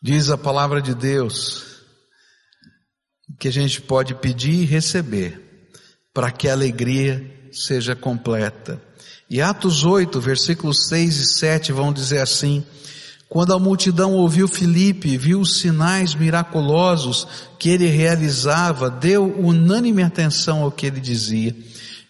diz 0.02 0.30
a 0.30 0.38
palavra 0.38 0.80
de 0.80 0.94
Deus 0.94 1.62
que 3.38 3.48
a 3.48 3.52
gente 3.52 3.82
pode 3.82 4.14
pedir 4.14 4.62
e 4.62 4.64
receber 4.64 5.70
para 6.14 6.30
que 6.30 6.48
a 6.48 6.52
alegria 6.52 7.50
seja 7.52 7.94
completa. 7.94 8.82
E 9.28 9.42
Atos 9.42 9.84
8, 9.84 10.18
versículos 10.22 10.88
6 10.88 11.16
e 11.16 11.26
7 11.34 11.72
vão 11.72 11.92
dizer 11.92 12.20
assim: 12.20 12.64
Quando 13.30 13.54
a 13.54 13.60
multidão 13.60 14.14
ouviu 14.14 14.48
Filipe, 14.48 15.16
viu 15.16 15.40
os 15.40 15.60
sinais 15.60 16.16
miraculosos 16.16 17.28
que 17.60 17.68
ele 17.68 17.86
realizava, 17.86 18.90
deu 18.90 19.24
unânime 19.38 20.02
atenção 20.02 20.64
ao 20.64 20.72
que 20.72 20.84
ele 20.84 21.00
dizia. 21.00 21.56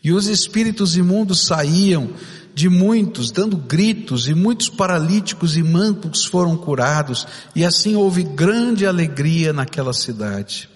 E 0.02 0.12
os 0.12 0.28
espíritos 0.28 0.96
imundos 0.96 1.44
saíam 1.44 2.08
de 2.54 2.70
muitos, 2.70 3.30
dando 3.30 3.58
gritos, 3.58 4.28
e 4.28 4.34
muitos 4.34 4.70
paralíticos 4.70 5.58
e 5.58 5.62
mancos 5.62 6.24
foram 6.24 6.56
curados, 6.56 7.26
e 7.54 7.66
assim 7.66 7.94
houve 7.94 8.22
grande 8.22 8.86
alegria 8.86 9.52
naquela 9.52 9.92
cidade. 9.92 10.70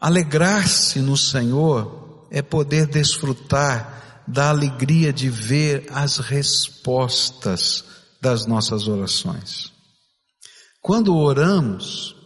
Alegrar-se 0.00 0.98
no 0.98 1.16
Senhor 1.16 2.26
é 2.28 2.42
poder 2.42 2.88
desfrutar 2.88 4.24
da 4.26 4.48
alegria 4.48 5.12
de 5.12 5.30
ver 5.30 5.86
as 5.92 6.18
respostas 6.18 7.95
das 8.26 8.44
nossas 8.44 8.88
orações. 8.88 9.72
Quando 10.82 11.16
oramos, 11.16 12.16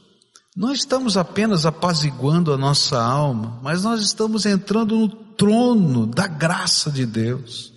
não 0.57 0.73
estamos 0.73 1.19
apenas 1.19 1.67
apaziguando 1.67 2.55
a 2.55 2.57
nossa 2.57 2.99
alma, 2.99 3.61
mas 3.63 3.85
nós 3.85 4.01
estamos 4.01 4.47
entrando 4.47 4.97
no 4.97 5.09
trono 5.09 6.07
da 6.07 6.27
graça 6.27 6.91
de 6.91 7.05
Deus. 7.05 7.71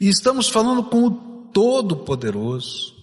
E 0.00 0.08
estamos 0.08 0.48
falando 0.48 0.84
com 0.84 1.04
o 1.04 1.10
Todo-Poderoso. 1.52 2.94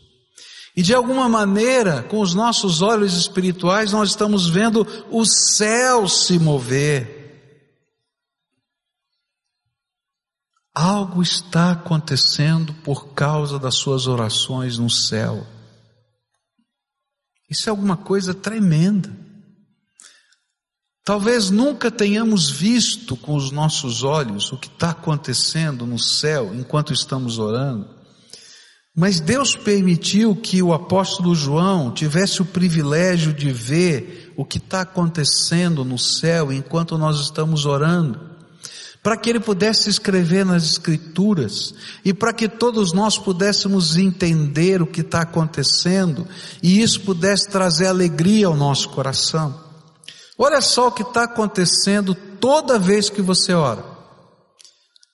E 0.75 0.81
de 0.81 0.95
alguma 0.95 1.29
maneira, 1.29 2.01
com 2.01 2.19
os 2.19 2.33
nossos 2.33 2.81
olhos 2.81 3.15
espirituais, 3.15 3.91
nós 3.91 4.09
estamos 4.09 4.49
vendo 4.49 4.87
o 5.11 5.23
céu 5.25 6.07
se 6.07 6.39
mover. 6.39 7.12
Algo 10.73 11.21
está 11.21 11.71
acontecendo 11.71 12.73
por 12.83 13.13
causa 13.13 13.59
das 13.59 13.75
suas 13.75 14.07
orações 14.07 14.79
no 14.79 14.89
céu. 14.89 15.45
Isso 17.47 17.69
é 17.69 17.71
alguma 17.71 17.95
coisa 17.95 18.33
tremenda. 18.33 19.15
Talvez 21.05 21.51
nunca 21.51 21.91
tenhamos 21.91 22.49
visto 22.49 23.15
com 23.15 23.35
os 23.35 23.51
nossos 23.51 24.03
olhos 24.03 24.51
o 24.51 24.57
que 24.57 24.67
está 24.67 24.89
acontecendo 24.91 25.85
no 25.85 25.99
céu 25.99 26.55
enquanto 26.55 26.91
estamos 26.91 27.37
orando, 27.37 27.87
mas 28.95 29.19
Deus 29.19 29.55
permitiu 29.55 30.35
que 30.35 30.63
o 30.63 30.73
apóstolo 30.73 31.35
João 31.35 31.91
tivesse 31.91 32.41
o 32.41 32.45
privilégio 32.45 33.33
de 33.33 33.51
ver 33.51 34.33
o 34.35 34.45
que 34.45 34.57
está 34.57 34.81
acontecendo 34.81 35.83
no 35.83 35.99
céu 35.99 36.51
enquanto 36.51 36.97
nós 36.97 37.19
estamos 37.19 37.65
orando 37.65 38.32
para 39.03 39.17
que 39.17 39.29
ele 39.29 39.41
pudesse 39.41 39.89
escrever 39.89 40.45
nas 40.45 40.63
Escrituras 40.63 41.75
e 42.05 42.13
para 42.13 42.31
que 42.31 42.47
todos 42.47 42.93
nós 42.93 43.17
pudéssemos 43.17 43.97
entender 43.97 44.81
o 44.81 44.87
que 44.87 45.01
está 45.01 45.21
acontecendo 45.21 46.25
e 46.63 46.81
isso 46.81 47.01
pudesse 47.01 47.49
trazer 47.49 47.87
alegria 47.87 48.47
ao 48.47 48.55
nosso 48.55 48.87
coração. 48.89 49.61
Olha 50.37 50.61
só 50.61 50.87
o 50.87 50.91
que 50.91 51.03
está 51.03 51.25
acontecendo 51.25 52.15
toda 52.15 52.79
vez 52.79 53.09
que 53.09 53.21
você 53.21 53.53
ora. 53.53 53.83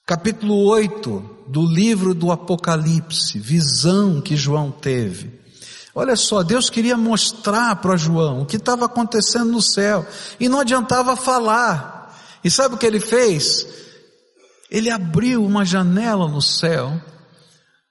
Capítulo 0.05 0.65
8 0.65 1.37
do 1.47 1.65
livro 1.65 2.13
do 2.13 2.31
Apocalipse, 2.31 3.39
visão 3.39 4.21
que 4.21 4.35
João 4.35 4.69
teve. 4.69 5.39
Olha 5.95 6.15
só, 6.15 6.43
Deus 6.43 6.69
queria 6.69 6.95
mostrar 6.95 7.75
para 7.77 7.97
João 7.97 8.41
o 8.41 8.45
que 8.45 8.57
estava 8.57 8.85
acontecendo 8.85 9.51
no 9.51 9.61
céu 9.61 10.05
e 10.39 10.47
não 10.47 10.59
adiantava 10.59 11.15
falar. 11.15 11.98
E 12.43 12.49
sabe 12.49 12.75
o 12.75 12.77
que 12.77 12.85
ele 12.85 12.99
fez? 12.99 13.67
Ele 14.69 14.89
abriu 14.89 15.43
uma 15.43 15.65
janela 15.65 16.27
no 16.27 16.41
céu 16.41 17.01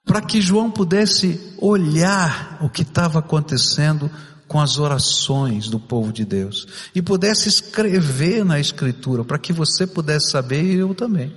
para 0.04 0.22
que 0.22 0.40
João 0.40 0.70
pudesse 0.70 1.54
olhar 1.58 2.58
o 2.62 2.70
que 2.70 2.82
estava 2.82 3.18
acontecendo 3.18 4.10
com 4.48 4.58
as 4.58 4.78
orações 4.78 5.68
do 5.68 5.78
povo 5.78 6.10
de 6.10 6.24
Deus 6.24 6.66
e 6.94 7.02
pudesse 7.02 7.48
escrever 7.48 8.44
na 8.44 8.58
Escritura 8.58 9.22
para 9.22 9.38
que 9.38 9.52
você 9.52 9.86
pudesse 9.86 10.30
saber 10.30 10.64
e 10.64 10.78
eu 10.78 10.94
também. 10.94 11.36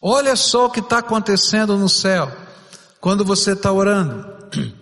Olha 0.00 0.36
só 0.36 0.66
o 0.66 0.70
que 0.70 0.78
está 0.78 0.98
acontecendo 0.98 1.76
no 1.76 1.88
céu 1.88 2.30
quando 3.00 3.24
você 3.24 3.52
está 3.52 3.72
orando. 3.72 4.24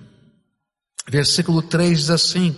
Versículo 1.08 1.62
3 1.62 1.98
diz 1.98 2.10
assim: 2.10 2.54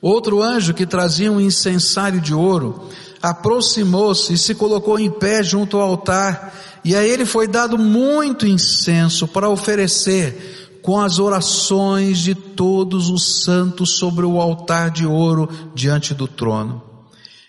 Outro 0.00 0.40
anjo 0.40 0.74
que 0.74 0.86
trazia 0.86 1.32
um 1.32 1.40
incensário 1.40 2.20
de 2.20 2.32
ouro 2.32 2.88
aproximou-se 3.22 4.32
e 4.32 4.38
se 4.38 4.54
colocou 4.54 4.98
em 4.98 5.10
pé 5.10 5.42
junto 5.42 5.76
ao 5.76 5.88
altar, 5.90 6.54
e 6.84 6.94
a 6.94 7.04
ele 7.04 7.24
foi 7.24 7.48
dado 7.48 7.76
muito 7.76 8.46
incenso 8.46 9.26
para 9.26 9.48
oferecer 9.48 10.80
com 10.82 11.00
as 11.00 11.18
orações 11.18 12.18
de 12.18 12.34
todos 12.34 13.10
os 13.10 13.42
santos 13.42 13.98
sobre 13.98 14.24
o 14.24 14.40
altar 14.40 14.90
de 14.90 15.04
ouro 15.04 15.48
diante 15.74 16.14
do 16.14 16.28
trono. 16.28 16.80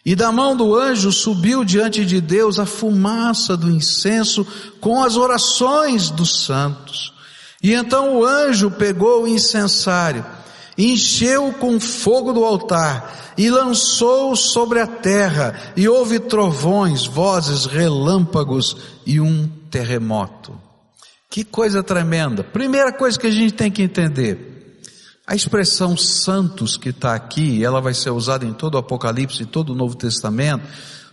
E 0.04 0.16
da 0.16 0.32
mão 0.32 0.56
do 0.56 0.76
anjo 0.76 1.12
subiu 1.12 1.64
diante 1.64 2.06
de 2.06 2.20
Deus 2.22 2.58
a 2.58 2.66
fumaça 2.66 3.58
do 3.58 3.70
incenso 3.70 4.48
com 4.80 5.04
as 5.04 5.18
orações 5.18 6.10
dos 6.10 6.46
santos. 6.46 7.14
E 7.62 7.74
então 7.74 8.16
o 8.16 8.26
anjo 8.26 8.72
pegou 8.72 9.24
o 9.24 9.28
incensário, 9.28 10.26
encheu 10.78 11.52
com 11.54 11.80
fogo 11.80 12.32
do 12.32 12.44
altar 12.44 13.34
e 13.38 13.50
lançou 13.50 14.36
sobre 14.36 14.80
a 14.80 14.88
terra, 14.88 15.74
e 15.76 15.88
houve 15.88 16.20
trovões, 16.20 17.06
vozes, 17.06 17.66
relâmpagos 17.66 18.78
e 19.06 19.20
um 19.20 19.48
terremoto. 19.70 20.60
Que 21.30 21.44
coisa 21.44 21.84
tremenda. 21.84 22.44
Primeira 22.44 22.92
coisa 22.92 23.20
que 23.20 23.28
a 23.28 23.32
gente 23.32 23.54
tem 23.54 23.72
que 23.72 23.84
entender. 23.84 24.80
A 25.26 25.36
expressão 25.36 25.98
santos 25.98 26.78
que 26.78 26.90
está 26.90 27.14
aqui, 27.14 27.64
ela 27.64 27.82
vai 27.82 27.94
ser 27.94 28.12
usada 28.12 28.46
em 28.46 28.54
todo 28.54 28.76
o 28.76 28.78
Apocalipse 28.78 29.44
e 29.44 29.46
todo 29.46 29.72
o 29.72 29.76
Novo 29.76 29.96
Testamento, 29.96 30.64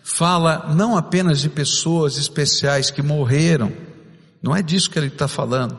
fala 0.04 0.72
não 0.74 0.96
apenas 0.96 1.40
de 1.40 1.48
pessoas 1.48 2.16
especiais 2.16 2.90
que 2.90 3.02
morreram, 3.02 3.72
não 4.42 4.54
é 4.54 4.62
disso 4.62 4.88
que 4.88 4.98
ele 4.98 5.08
está 5.08 5.26
falando. 5.26 5.78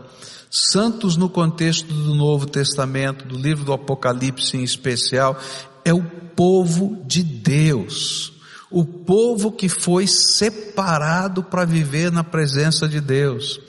Santos 0.57 1.17
no 1.17 1.27
contexto 1.27 1.93
do 1.93 2.15
Novo 2.15 2.45
Testamento, 2.45 3.25
do 3.25 3.35
livro 3.35 3.65
do 3.65 3.73
Apocalipse 3.73 4.55
em 4.55 4.63
especial, 4.63 5.37
é 5.83 5.93
o 5.93 6.01
povo 6.01 7.03
de 7.05 7.21
Deus, 7.21 8.31
o 8.71 8.85
povo 8.85 9.51
que 9.51 9.67
foi 9.67 10.07
separado 10.07 11.43
para 11.43 11.65
viver 11.65 12.09
na 12.09 12.23
presença 12.23 12.87
de 12.87 13.01
Deus. 13.01 13.59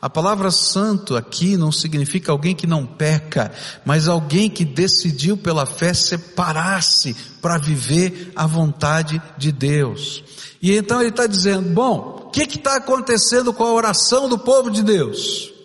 A 0.00 0.08
palavra 0.08 0.52
santo 0.52 1.16
aqui 1.16 1.56
não 1.56 1.72
significa 1.72 2.30
alguém 2.30 2.54
que 2.54 2.66
não 2.66 2.86
peca, 2.86 3.50
mas 3.84 4.06
alguém 4.06 4.48
que 4.48 4.64
decidiu 4.64 5.36
pela 5.36 5.66
fé 5.66 5.92
separar-se 5.92 7.16
para 7.42 7.58
viver 7.58 8.30
a 8.36 8.46
vontade 8.46 9.20
de 9.36 9.50
Deus. 9.50 10.22
E 10.62 10.76
então 10.76 11.00
ele 11.00 11.10
está 11.10 11.26
dizendo: 11.26 11.70
bom, 11.70 12.22
o 12.26 12.30
que 12.30 12.42
está 12.42 12.76
acontecendo 12.76 13.52
com 13.52 13.64
a 13.64 13.72
oração 13.72 14.28
do 14.28 14.38
povo 14.38 14.70
de 14.70 14.84
Deus? 14.84 15.55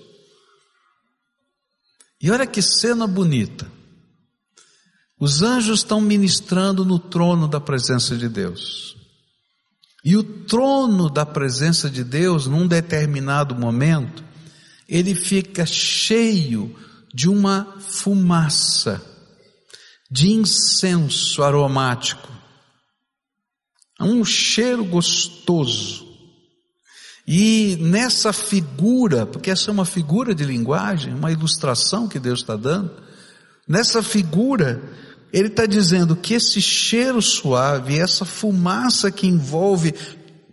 E 2.21 2.29
olha 2.29 2.45
que 2.45 2.61
cena 2.61 3.07
bonita. 3.07 3.71
Os 5.19 5.41
anjos 5.41 5.79
estão 5.79 6.01
ministrando 6.01 6.85
no 6.85 6.99
trono 6.99 7.47
da 7.47 7.59
presença 7.59 8.15
de 8.15 8.27
Deus. 8.27 8.95
E 10.03 10.17
o 10.17 10.23
trono 10.23 11.09
da 11.09 11.25
presença 11.25 11.89
de 11.89 12.03
Deus, 12.03 12.47
num 12.47 12.67
determinado 12.67 13.55
momento, 13.55 14.23
ele 14.89 15.15
fica 15.15 15.65
cheio 15.65 16.75
de 17.13 17.29
uma 17.29 17.77
fumaça, 17.79 19.01
de 20.09 20.31
incenso 20.31 21.43
aromático, 21.43 22.31
um 23.99 24.25
cheiro 24.25 24.83
gostoso. 24.83 26.10
E 27.27 27.77
nessa 27.79 28.33
figura, 28.33 29.25
porque 29.25 29.51
essa 29.51 29.69
é 29.69 29.73
uma 29.73 29.85
figura 29.85 30.33
de 30.33 30.43
linguagem, 30.43 31.13
uma 31.13 31.31
ilustração 31.31 32.07
que 32.07 32.19
Deus 32.19 32.39
está 32.39 32.55
dando, 32.55 32.91
nessa 33.67 34.01
figura 34.01 34.81
ele 35.31 35.47
está 35.47 35.65
dizendo 35.65 36.15
que 36.15 36.33
esse 36.33 36.61
cheiro 36.61 37.21
suave, 37.21 37.97
essa 37.97 38.25
fumaça 38.25 39.09
que 39.09 39.27
envolve 39.27 39.93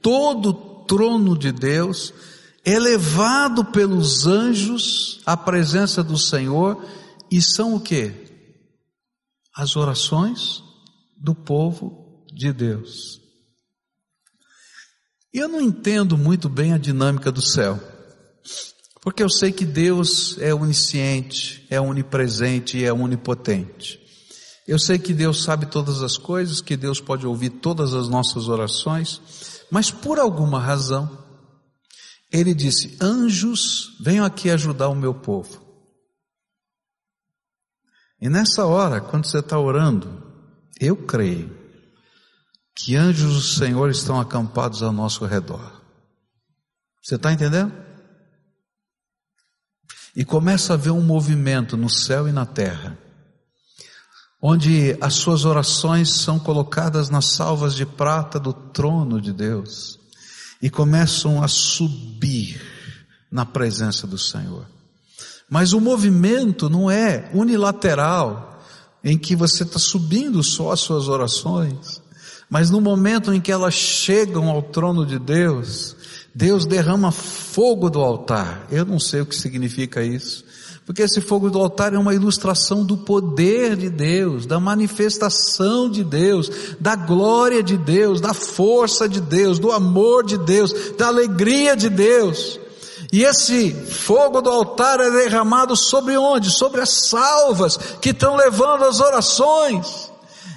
todo 0.00 0.50
o 0.50 0.85
trono 0.85 1.37
de 1.37 1.50
Deus, 1.50 2.14
é 2.64 2.78
levado 2.78 3.64
pelos 3.64 4.26
anjos 4.26 5.20
à 5.26 5.37
presença 5.37 6.02
do 6.02 6.16
Senhor 6.16 6.85
e 7.31 7.42
são 7.42 7.74
o 7.74 7.81
que? 7.81 8.12
As 9.54 9.74
orações 9.74 10.62
do 11.16 11.35
povo 11.35 12.24
de 12.33 12.52
Deus. 12.52 13.20
E 15.33 15.38
eu 15.38 15.49
não 15.49 15.61
entendo 15.61 16.17
muito 16.17 16.49
bem 16.49 16.73
a 16.73 16.79
dinâmica 16.79 17.31
do 17.31 17.43
céu, 17.43 17.79
porque 19.03 19.23
eu 19.23 19.29
sei 19.29 19.53
que 19.53 19.64
Deus 19.67 20.38
é 20.38 20.55
onisciente, 20.55 21.67
é 21.69 21.81
onipresente 21.81 22.79
e 22.79 22.85
é 22.85 22.93
onipotente. 22.93 24.01
Eu 24.67 24.79
sei 24.79 24.99
que 24.99 25.14
Deus 25.14 25.43
sabe 25.43 25.67
todas 25.67 26.03
as 26.03 26.17
coisas, 26.17 26.61
que 26.61 26.77
Deus 26.77 27.01
pode 27.01 27.27
ouvir 27.27 27.51
todas 27.51 27.95
as 27.95 28.09
nossas 28.09 28.49
orações, 28.49 29.21
mas 29.71 29.91
por 29.91 30.19
alguma 30.19 30.61
razão, 30.61 31.11
Ele 32.33 32.55
disse: 32.55 32.97
Anjos, 33.01 33.97
venham 34.01 34.25
aqui 34.25 34.51
ajudar 34.51 34.88
o 34.88 34.95
meu 34.95 35.14
povo. 35.14 35.62
E 38.21 38.29
nessa 38.29 38.67
hora, 38.67 39.01
quando 39.01 39.27
você 39.27 39.38
está 39.38 39.59
orando, 39.59 40.23
eu 40.81 40.97
creio 40.97 41.58
que 42.79 42.95
anjos 42.95 43.35
do 43.35 43.41
Senhor 43.41 43.91
estão 43.91 44.21
acampados 44.21 44.85
ao 44.85 44.93
nosso 44.93 45.27
redor. 45.27 45.83
Você 47.03 47.17
está 47.17 47.33
entendendo? 47.33 47.73
E 50.14 50.25
começa 50.25 50.75
a 50.75 50.77
ver 50.77 50.91
um 50.91 51.03
movimento 51.03 51.77
no 51.77 51.91
céu 51.91 52.29
e 52.29 52.33
na 52.33 52.47
terra, 52.47 52.97
onde 54.41 54.97
as 55.01 55.14
suas 55.14 55.45
orações 55.45 56.09
são 56.21 56.38
colocadas 56.38 57.11
nas 57.11 57.27
salvas 57.27 57.75
de 57.75 57.85
prata 57.85 58.38
do 58.38 58.53
trono 58.53 59.21
de 59.21 59.33
Deus 59.33 59.99
e 60.62 60.71
começam 60.71 61.43
a 61.43 61.49
subir 61.49 62.62
na 63.31 63.45
presença 63.45 64.07
do 64.07 64.17
Senhor. 64.17 64.67
Mas 65.51 65.73
o 65.73 65.81
movimento 65.81 66.71
não 66.71 66.88
é 66.88 67.29
unilateral, 67.35 68.62
em 69.03 69.19
que 69.19 69.35
você 69.35 69.64
está 69.64 69.81
subindo 69.81 70.43
só 70.45 70.73
as 70.73 70.81
suas 70.81 71.09
orações, 71.09 72.01
mas 72.48 72.70
no 72.70 72.80
momento 72.80 73.32
em 73.32 73.40
que 73.40 73.52
elas 73.52 73.74
chegam 73.74 74.48
ao 74.48 74.62
trono 74.62 75.04
de 75.04 75.18
Deus, 75.18 75.96
Deus 76.34 76.64
derrama 76.64 77.12
fogo 77.12 77.90
do 77.90 78.00
altar. 78.00 78.66
Eu 78.70 78.84
não 78.84 78.98
sei 78.98 79.20
o 79.20 79.26
que 79.26 79.37
significa 79.37 80.02
isso. 80.02 80.44
Porque 80.87 81.02
esse 81.02 81.20
fogo 81.20 81.50
do 81.50 81.58
altar 81.58 81.92
é 81.92 81.98
uma 81.98 82.14
ilustração 82.14 82.82
do 82.82 82.96
poder 82.96 83.76
de 83.76 83.90
Deus, 83.90 84.46
da 84.46 84.58
manifestação 84.58 85.90
de 85.90 86.02
Deus, 86.02 86.50
da 86.80 86.96
glória 86.96 87.62
de 87.62 87.76
Deus, 87.76 88.22
da 88.22 88.32
força 88.32 89.06
de 89.06 89.20
Deus, 89.20 89.58
do 89.58 89.70
amor 89.70 90.24
de 90.24 90.38
Deus, 90.38 90.72
da 90.96 91.08
alegria 91.08 91.76
de 91.76 91.90
Deus. 91.90 92.58
E 93.12 93.22
esse 93.22 93.70
fogo 93.70 94.40
do 94.40 94.48
altar 94.48 94.98
é 95.00 95.11
derramado 95.11 95.76
sobre 95.76 96.16
onde? 96.16 96.50
Sobre 96.50 96.80
as 96.80 97.08
salvas 97.08 97.76
que 98.00 98.08
estão 98.11 98.34
levando 98.34 98.84
as 98.84 98.98
orações. 98.98 100.08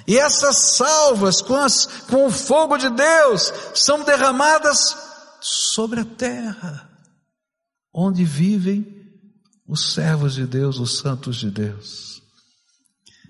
E 0.06 0.18
essas 0.18 0.76
salvas 0.76 1.40
com, 1.40 1.54
as, 1.54 1.86
com 2.08 2.26
o 2.26 2.30
fogo 2.30 2.76
de 2.76 2.90
Deus 2.90 3.52
são 3.74 4.04
derramadas 4.04 4.96
sobre 5.40 6.00
a 6.00 6.04
terra, 6.04 6.88
onde 7.92 8.24
vivem 8.24 9.02
os 9.66 9.92
servos 9.92 10.34
de 10.34 10.46
Deus, 10.46 10.78
os 10.78 10.98
santos 10.98 11.36
de 11.36 11.50
Deus. 11.50 12.22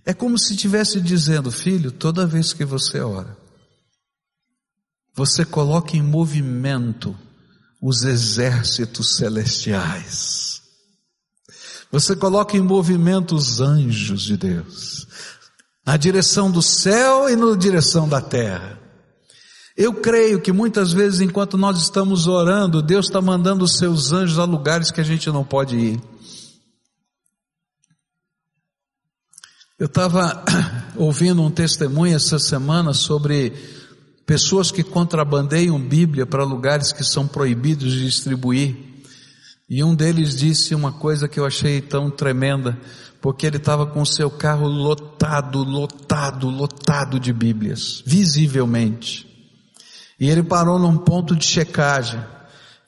É 0.05 0.13
como 0.13 0.39
se 0.39 0.55
estivesse 0.55 1.01
dizendo, 1.01 1.51
filho, 1.51 1.93
toda 1.93 2.27
vez 2.27 2.53
que 2.53 2.65
você 2.65 3.01
ora, 3.01 3.37
você 5.15 5.45
coloca 5.45 5.97
em 5.97 6.03
movimento 6.03 7.17
os 7.81 8.03
exércitos 8.03 9.17
celestiais. 9.17 10.63
Você 11.91 12.17
coloca 12.17 12.57
em 12.57 12.61
movimento 12.61 13.35
os 13.35 13.61
anjos 13.61 14.23
de 14.23 14.37
Deus, 14.37 15.07
na 15.85 15.97
direção 15.97 16.51
do 16.51 16.63
céu 16.63 17.29
e 17.29 17.37
na 17.37 17.57
direção 17.57 18.09
da 18.09 18.21
terra. 18.21 18.79
Eu 19.77 19.95
creio 19.95 20.41
que 20.41 20.53
muitas 20.53 20.93
vezes, 20.93 21.21
enquanto 21.21 21.57
nós 21.57 21.81
estamos 21.81 22.27
orando, 22.27 22.83
Deus 22.83 23.07
está 23.07 23.21
mandando 23.21 23.65
os 23.65 23.79
seus 23.79 24.13
anjos 24.13 24.39
a 24.39 24.45
lugares 24.45 24.91
que 24.91 25.01
a 25.01 25.05
gente 25.05 25.29
não 25.31 25.45
pode 25.45 25.77
ir. 25.77 26.01
Eu 29.79 29.87
estava 29.87 30.45
ouvindo 30.95 31.43
um 31.43 31.51
testemunho 31.51 32.15
essa 32.15 32.39
semana 32.39 32.93
sobre 32.93 33.53
pessoas 34.25 34.71
que 34.71 34.85
contrabandeiam 34.85 35.81
Bíblia 35.81 36.25
para 36.25 36.45
lugares 36.45 36.93
que 36.93 37.03
são 37.03 37.27
proibidos 37.27 37.93
de 37.93 38.05
distribuir. 38.05 38.77
E 39.69 39.83
um 39.83 39.95
deles 39.95 40.37
disse 40.37 40.75
uma 40.75 40.93
coisa 40.93 41.27
que 41.27 41.41
eu 41.41 41.47
achei 41.47 41.81
tão 41.81 42.11
tremenda, 42.11 42.79
porque 43.23 43.47
ele 43.47 43.59
estava 43.59 43.87
com 43.87 44.03
o 44.03 44.07
seu 44.07 44.29
carro 44.29 44.67
lotado, 44.67 45.63
lotado, 45.63 46.51
lotado 46.51 47.21
de 47.21 47.33
Bíblias, 47.33 48.03
visivelmente. 48.05 49.25
E 50.19 50.29
ele 50.29 50.43
parou 50.43 50.77
num 50.77 50.97
ponto 50.97 51.37
de 51.37 51.47
checagem. 51.47 52.21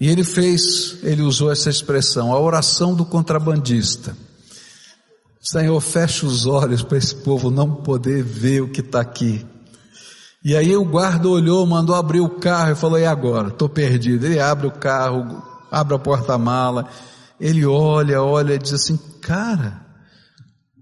E 0.00 0.08
ele 0.08 0.24
fez, 0.24 0.98
ele 1.04 1.22
usou 1.22 1.52
essa 1.52 1.70
expressão, 1.70 2.32
a 2.32 2.40
oração 2.40 2.96
do 2.96 3.04
contrabandista. 3.04 4.16
Senhor, 5.40 5.80
fecha 5.80 6.26
os 6.26 6.46
olhos 6.46 6.82
para 6.82 6.98
esse 6.98 7.14
povo 7.14 7.48
não 7.48 7.72
poder 7.72 8.24
ver 8.24 8.60
o 8.60 8.68
que 8.68 8.80
está 8.80 9.00
aqui. 9.00 9.46
E 10.44 10.56
aí 10.56 10.76
o 10.76 10.84
guarda 10.84 11.28
olhou, 11.28 11.64
mandou 11.64 11.94
abrir 11.94 12.20
o 12.20 12.40
carro 12.40 12.72
e 12.72 12.76
falou: 12.76 12.98
E 12.98 13.06
agora? 13.06 13.48
Estou 13.48 13.68
perdido. 13.68 14.26
Ele 14.26 14.40
abre 14.40 14.66
o 14.66 14.72
carro, 14.72 15.42
abre 15.70 15.94
a 15.94 15.98
porta-mala, 15.98 16.88
ele 17.38 17.64
olha, 17.64 18.20
olha 18.20 18.54
e 18.54 18.58
diz 18.58 18.72
assim: 18.72 18.98
Cara, 19.20 19.83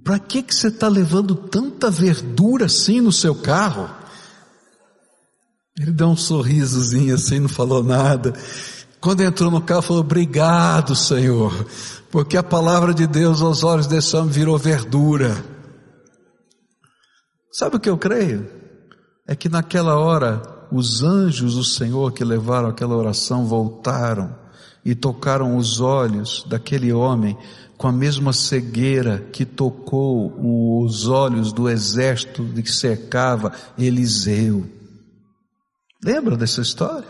para 0.04 0.18
que, 0.18 0.42
que 0.42 0.54
você 0.54 0.68
está 0.68 0.88
levando 0.88 1.34
tanta 1.34 1.90
verdura 1.90 2.66
assim 2.66 3.00
no 3.00 3.12
seu 3.12 3.34
carro? 3.34 3.88
Ele 5.78 5.92
deu 5.92 6.08
um 6.08 6.16
sorrisozinho 6.16 7.14
assim, 7.14 7.40
não 7.40 7.48
falou 7.48 7.82
nada. 7.82 8.32
Quando 9.00 9.22
entrou 9.22 9.50
no 9.50 9.60
carro, 9.60 9.82
falou: 9.82 10.02
Obrigado, 10.02 10.94
Senhor, 10.94 11.66
porque 12.10 12.36
a 12.36 12.42
palavra 12.42 12.92
de 12.92 13.06
Deus 13.06 13.40
aos 13.40 13.64
olhos 13.64 13.86
desse 13.86 14.16
homem 14.16 14.30
virou 14.30 14.58
verdura. 14.58 15.44
Sabe 17.52 17.76
o 17.76 17.80
que 17.80 17.88
eu 17.88 17.98
creio? 17.98 18.62
é 19.26 19.34
que 19.34 19.48
naquela 19.48 19.98
hora 19.98 20.42
os 20.70 21.02
anjos 21.02 21.54
do 21.54 21.64
Senhor 21.64 22.12
que 22.12 22.24
levaram 22.24 22.68
aquela 22.68 22.96
oração 22.96 23.46
voltaram 23.46 24.34
e 24.84 24.94
tocaram 24.94 25.56
os 25.56 25.80
olhos 25.80 26.44
daquele 26.48 26.92
homem 26.92 27.36
com 27.76 27.88
a 27.88 27.92
mesma 27.92 28.32
cegueira 28.32 29.18
que 29.32 29.44
tocou 29.44 30.32
os 30.84 31.08
olhos 31.08 31.52
do 31.52 31.68
exército 31.68 32.44
que 32.44 32.70
cercava 32.70 33.52
Eliseu. 33.76 34.64
Lembra 36.04 36.36
dessa 36.36 36.60
história? 36.60 37.08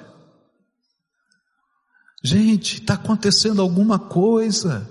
Gente, 2.22 2.80
está 2.80 2.94
acontecendo 2.94 3.60
alguma 3.60 3.98
coisa. 3.98 4.88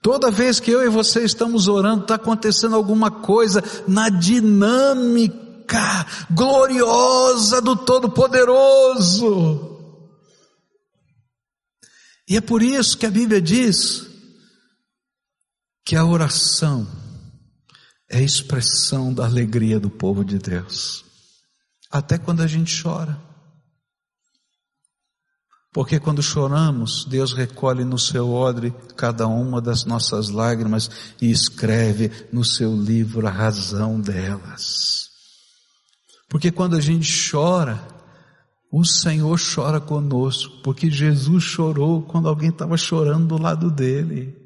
Toda 0.00 0.30
vez 0.30 0.60
que 0.60 0.70
eu 0.70 0.84
e 0.84 0.88
você 0.88 1.24
estamos 1.24 1.66
orando, 1.66 2.02
está 2.02 2.14
acontecendo 2.14 2.76
alguma 2.76 3.10
coisa 3.10 3.62
na 3.88 4.08
dinâmica 4.08 6.06
gloriosa 6.30 7.60
do 7.60 7.74
Todo-Poderoso. 7.74 9.67
E 12.28 12.36
é 12.36 12.40
por 12.40 12.62
isso 12.62 12.98
que 12.98 13.06
a 13.06 13.10
Bíblia 13.10 13.40
diz 13.40 14.06
que 15.84 15.96
a 15.96 16.04
oração 16.04 16.86
é 18.10 18.18
a 18.18 18.22
expressão 18.22 19.14
da 19.14 19.24
alegria 19.24 19.80
do 19.80 19.88
povo 19.88 20.22
de 20.22 20.38
Deus, 20.38 21.04
até 21.90 22.18
quando 22.18 22.42
a 22.42 22.46
gente 22.46 22.82
chora. 22.82 23.18
Porque 25.72 25.98
quando 25.98 26.22
choramos, 26.22 27.04
Deus 27.04 27.32
recolhe 27.32 27.84
no 27.84 27.98
seu 27.98 28.30
odre 28.30 28.74
cada 28.96 29.26
uma 29.26 29.60
das 29.60 29.84
nossas 29.84 30.28
lágrimas 30.28 30.90
e 31.20 31.30
escreve 31.30 32.10
no 32.32 32.44
seu 32.44 32.74
livro 32.74 33.26
a 33.26 33.30
razão 33.30 34.00
delas. 34.00 35.08
Porque 36.28 36.50
quando 36.50 36.76
a 36.76 36.80
gente 36.80 37.30
chora, 37.30 37.97
o 38.70 38.84
Senhor 38.84 39.38
chora 39.40 39.80
conosco, 39.80 40.58
porque 40.62 40.90
Jesus 40.90 41.42
chorou 41.42 42.02
quando 42.02 42.28
alguém 42.28 42.50
estava 42.50 42.76
chorando 42.76 43.26
do 43.26 43.42
lado 43.42 43.70
dele. 43.70 44.36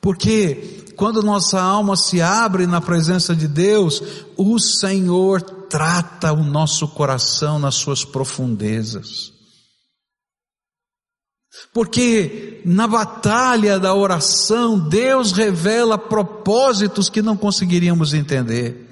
Porque 0.00 0.84
quando 0.96 1.22
nossa 1.22 1.60
alma 1.60 1.96
se 1.96 2.20
abre 2.20 2.66
na 2.66 2.80
presença 2.80 3.34
de 3.34 3.46
Deus, 3.46 4.02
o 4.36 4.58
Senhor 4.58 5.40
trata 5.42 6.32
o 6.32 6.42
nosso 6.42 6.88
coração 6.88 7.58
nas 7.58 7.76
suas 7.76 8.04
profundezas. 8.04 9.32
Porque 11.72 12.62
na 12.64 12.86
batalha 12.86 13.78
da 13.78 13.94
oração, 13.94 14.78
Deus 14.78 15.32
revela 15.32 15.98
propósitos 15.98 17.08
que 17.08 17.22
não 17.22 17.36
conseguiríamos 17.36 18.14
entender 18.14 18.88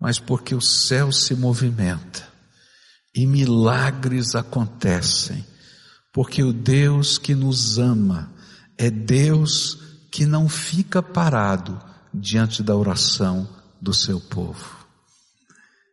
mas 0.00 0.18
porque 0.18 0.54
o 0.54 0.60
céu 0.60 1.10
se 1.10 1.34
movimenta 1.34 2.28
e 3.14 3.26
milagres 3.26 4.34
acontecem, 4.34 5.44
porque 6.12 6.42
o 6.42 6.52
Deus 6.52 7.18
que 7.18 7.34
nos 7.34 7.78
ama 7.78 8.32
é 8.76 8.90
Deus 8.90 9.78
que 10.10 10.24
não 10.24 10.48
fica 10.48 11.02
parado 11.02 11.80
diante 12.14 12.62
da 12.62 12.76
oração 12.76 13.48
do 13.80 13.92
seu 13.92 14.20
povo. 14.20 14.78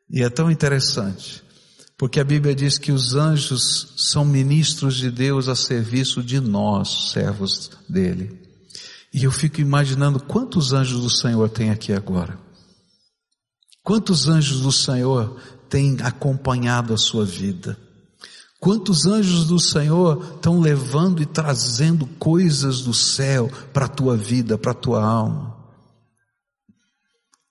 E 0.09 0.21
é 0.21 0.29
tão 0.29 0.51
interessante, 0.51 1.43
porque 1.97 2.19
a 2.19 2.23
Bíblia 2.23 2.53
diz 2.53 2.77
que 2.77 2.91
os 2.91 3.15
anjos 3.15 3.93
são 3.97 4.23
ministros 4.23 4.95
de 4.95 5.09
Deus 5.09 5.47
a 5.47 5.55
serviço 5.55 6.21
de 6.21 6.39
nós, 6.39 7.11
servos 7.11 7.71
dele. 7.89 8.39
E 9.11 9.23
eu 9.23 9.31
fico 9.31 9.61
imaginando 9.61 10.19
quantos 10.19 10.73
anjos 10.73 11.01
do 11.01 11.09
Senhor 11.09 11.49
tem 11.49 11.71
aqui 11.71 11.91
agora. 11.91 12.44
Quantos 13.85 14.27
anjos 14.27 14.61
do 14.61 14.71
Senhor 14.71 15.39
têm 15.69 15.95
acompanhado 16.01 16.91
a 16.91 16.97
sua 16.97 17.23
vida? 17.23 17.77
Quantos 18.59 19.05
anjos 19.05 19.45
do 19.45 19.59
Senhor 19.59 20.37
estão 20.37 20.59
levando 20.59 21.21
e 21.21 21.25
trazendo 21.25 22.07
coisas 22.17 22.81
do 22.81 22.95
céu 22.95 23.47
para 23.71 23.85
a 23.85 23.87
tua 23.87 24.17
vida, 24.17 24.57
para 24.57 24.71
a 24.71 24.75
tua 24.75 25.05
alma? 25.05 25.55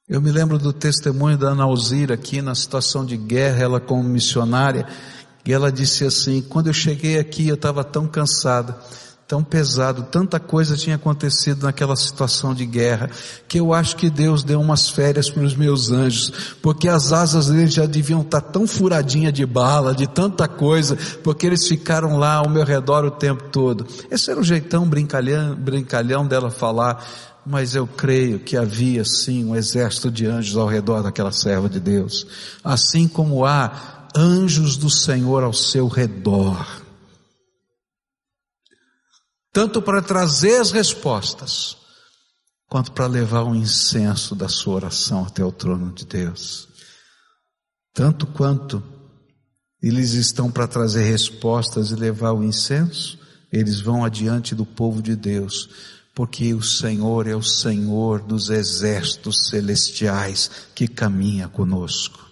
Eu 0.09 0.21
me 0.21 0.33
lembro 0.33 0.59
do 0.59 0.73
testemunho 0.73 1.39
da 1.39 1.51
Ana 1.51 1.63
Alzira 1.63 2.15
aqui 2.15 2.43
na 2.43 2.57
situação 2.57 3.07
de 3.07 3.17
guerra, 3.17 3.63
ela 3.63 3.81
como 3.81 4.03
missionária, 4.03 4.89
e 5.47 5.53
ela 5.53 5.71
disse 5.71 6.05
assim: 6.05 6.43
quando 6.43 6.67
eu 6.67 6.75
cheguei 6.75 7.17
aqui 7.17 7.47
eu 7.47 7.55
estava 7.55 7.85
tão 7.85 8.09
cansada 8.09 8.77
tão 9.27 9.43
pesado, 9.43 10.03
tanta 10.11 10.39
coisa 10.39 10.77
tinha 10.77 10.97
acontecido 10.97 11.65
naquela 11.65 11.97
situação 11.97 12.55
de 12.55 12.67
guerra, 12.67 13.11
que 13.49 13.59
eu 13.59 13.73
acho 13.73 13.97
que 13.97 14.11
Deus 14.11 14.45
deu 14.45 14.61
umas 14.61 14.89
férias 14.89 15.31
para 15.31 15.43
os 15.43 15.57
meus 15.57 15.91
anjos, 15.91 16.57
porque 16.61 16.89
as 16.89 17.13
asas 17.13 17.49
deles 17.49 17.73
já 17.73 17.87
deviam 17.87 18.21
estar 18.21 18.43
tão 18.43 18.67
furadinha 18.67 19.33
de 19.33 19.47
bala, 19.47 19.95
de 19.95 20.07
tanta 20.07 20.47
coisa, 20.47 20.97
porque 21.23 21.47
eles 21.47 21.67
ficaram 21.67 22.19
lá 22.19 22.35
ao 22.35 22.51
meu 22.51 22.65
redor 22.65 23.05
o 23.05 23.11
tempo 23.11 23.45
todo. 23.51 23.87
Esse 24.11 24.31
era 24.31 24.41
o 24.41 24.45
jeitão 24.45 24.87
brincalhão, 24.87 25.55
brincalhão 25.55 26.27
dela 26.27 26.51
falar, 26.51 27.03
mas 27.47 27.75
eu 27.75 27.87
creio 27.87 28.39
que 28.39 28.57
havia 28.59 29.05
sim 29.05 29.45
um 29.45 29.57
exército 29.57 30.11
de 30.11 30.27
anjos 30.27 30.57
ao 30.57 30.67
redor 30.67 31.03
daquela 31.03 31.33
serva 31.33 31.69
de 31.69 31.81
Deus, 31.81 32.27
assim 32.63 33.09
como 33.09 33.47
há 33.47 34.07
anjos 34.15 34.77
do 34.77 34.91
Senhor 34.91 35.43
ao 35.43 35.53
seu 35.53 35.89
redor 35.89 36.84
tanto 39.55 39.81
para 39.81 40.03
trazer 40.03 40.61
as 40.61 40.73
respostas, 40.73 41.77
quanto 42.69 42.91
para 42.91 43.07
levar 43.07 43.45
o 43.45 43.55
incenso 43.55 44.35
da 44.35 44.49
sua 44.49 44.75
oração 44.75 45.25
até 45.25 45.45
o 45.45 45.53
trono 45.53 45.93
de 45.93 46.05
Deus. 46.05 46.67
Tanto 47.93 48.27
quanto 48.27 48.83
eles 49.81 50.15
estão 50.15 50.51
para 50.51 50.67
trazer 50.67 51.05
respostas 51.05 51.93
e 51.93 51.95
levar 51.95 52.33
o 52.33 52.43
incenso, 52.43 53.17
eles 53.53 53.81
vão 53.81 54.05
adiante 54.05 54.57
do 54.57 54.67
povo 54.67 55.01
de 55.01 55.15
Deus, 55.15 55.71
porque 56.13 56.53
o 56.53 56.61
Senhor 56.61 57.29
é 57.29 57.37
o 57.37 57.43
Senhor 57.43 58.21
dos 58.23 58.51
exércitos 58.51 59.47
celestiais 59.51 60.51
que 60.75 60.89
caminha 60.89 61.47
conosco. 61.47 62.24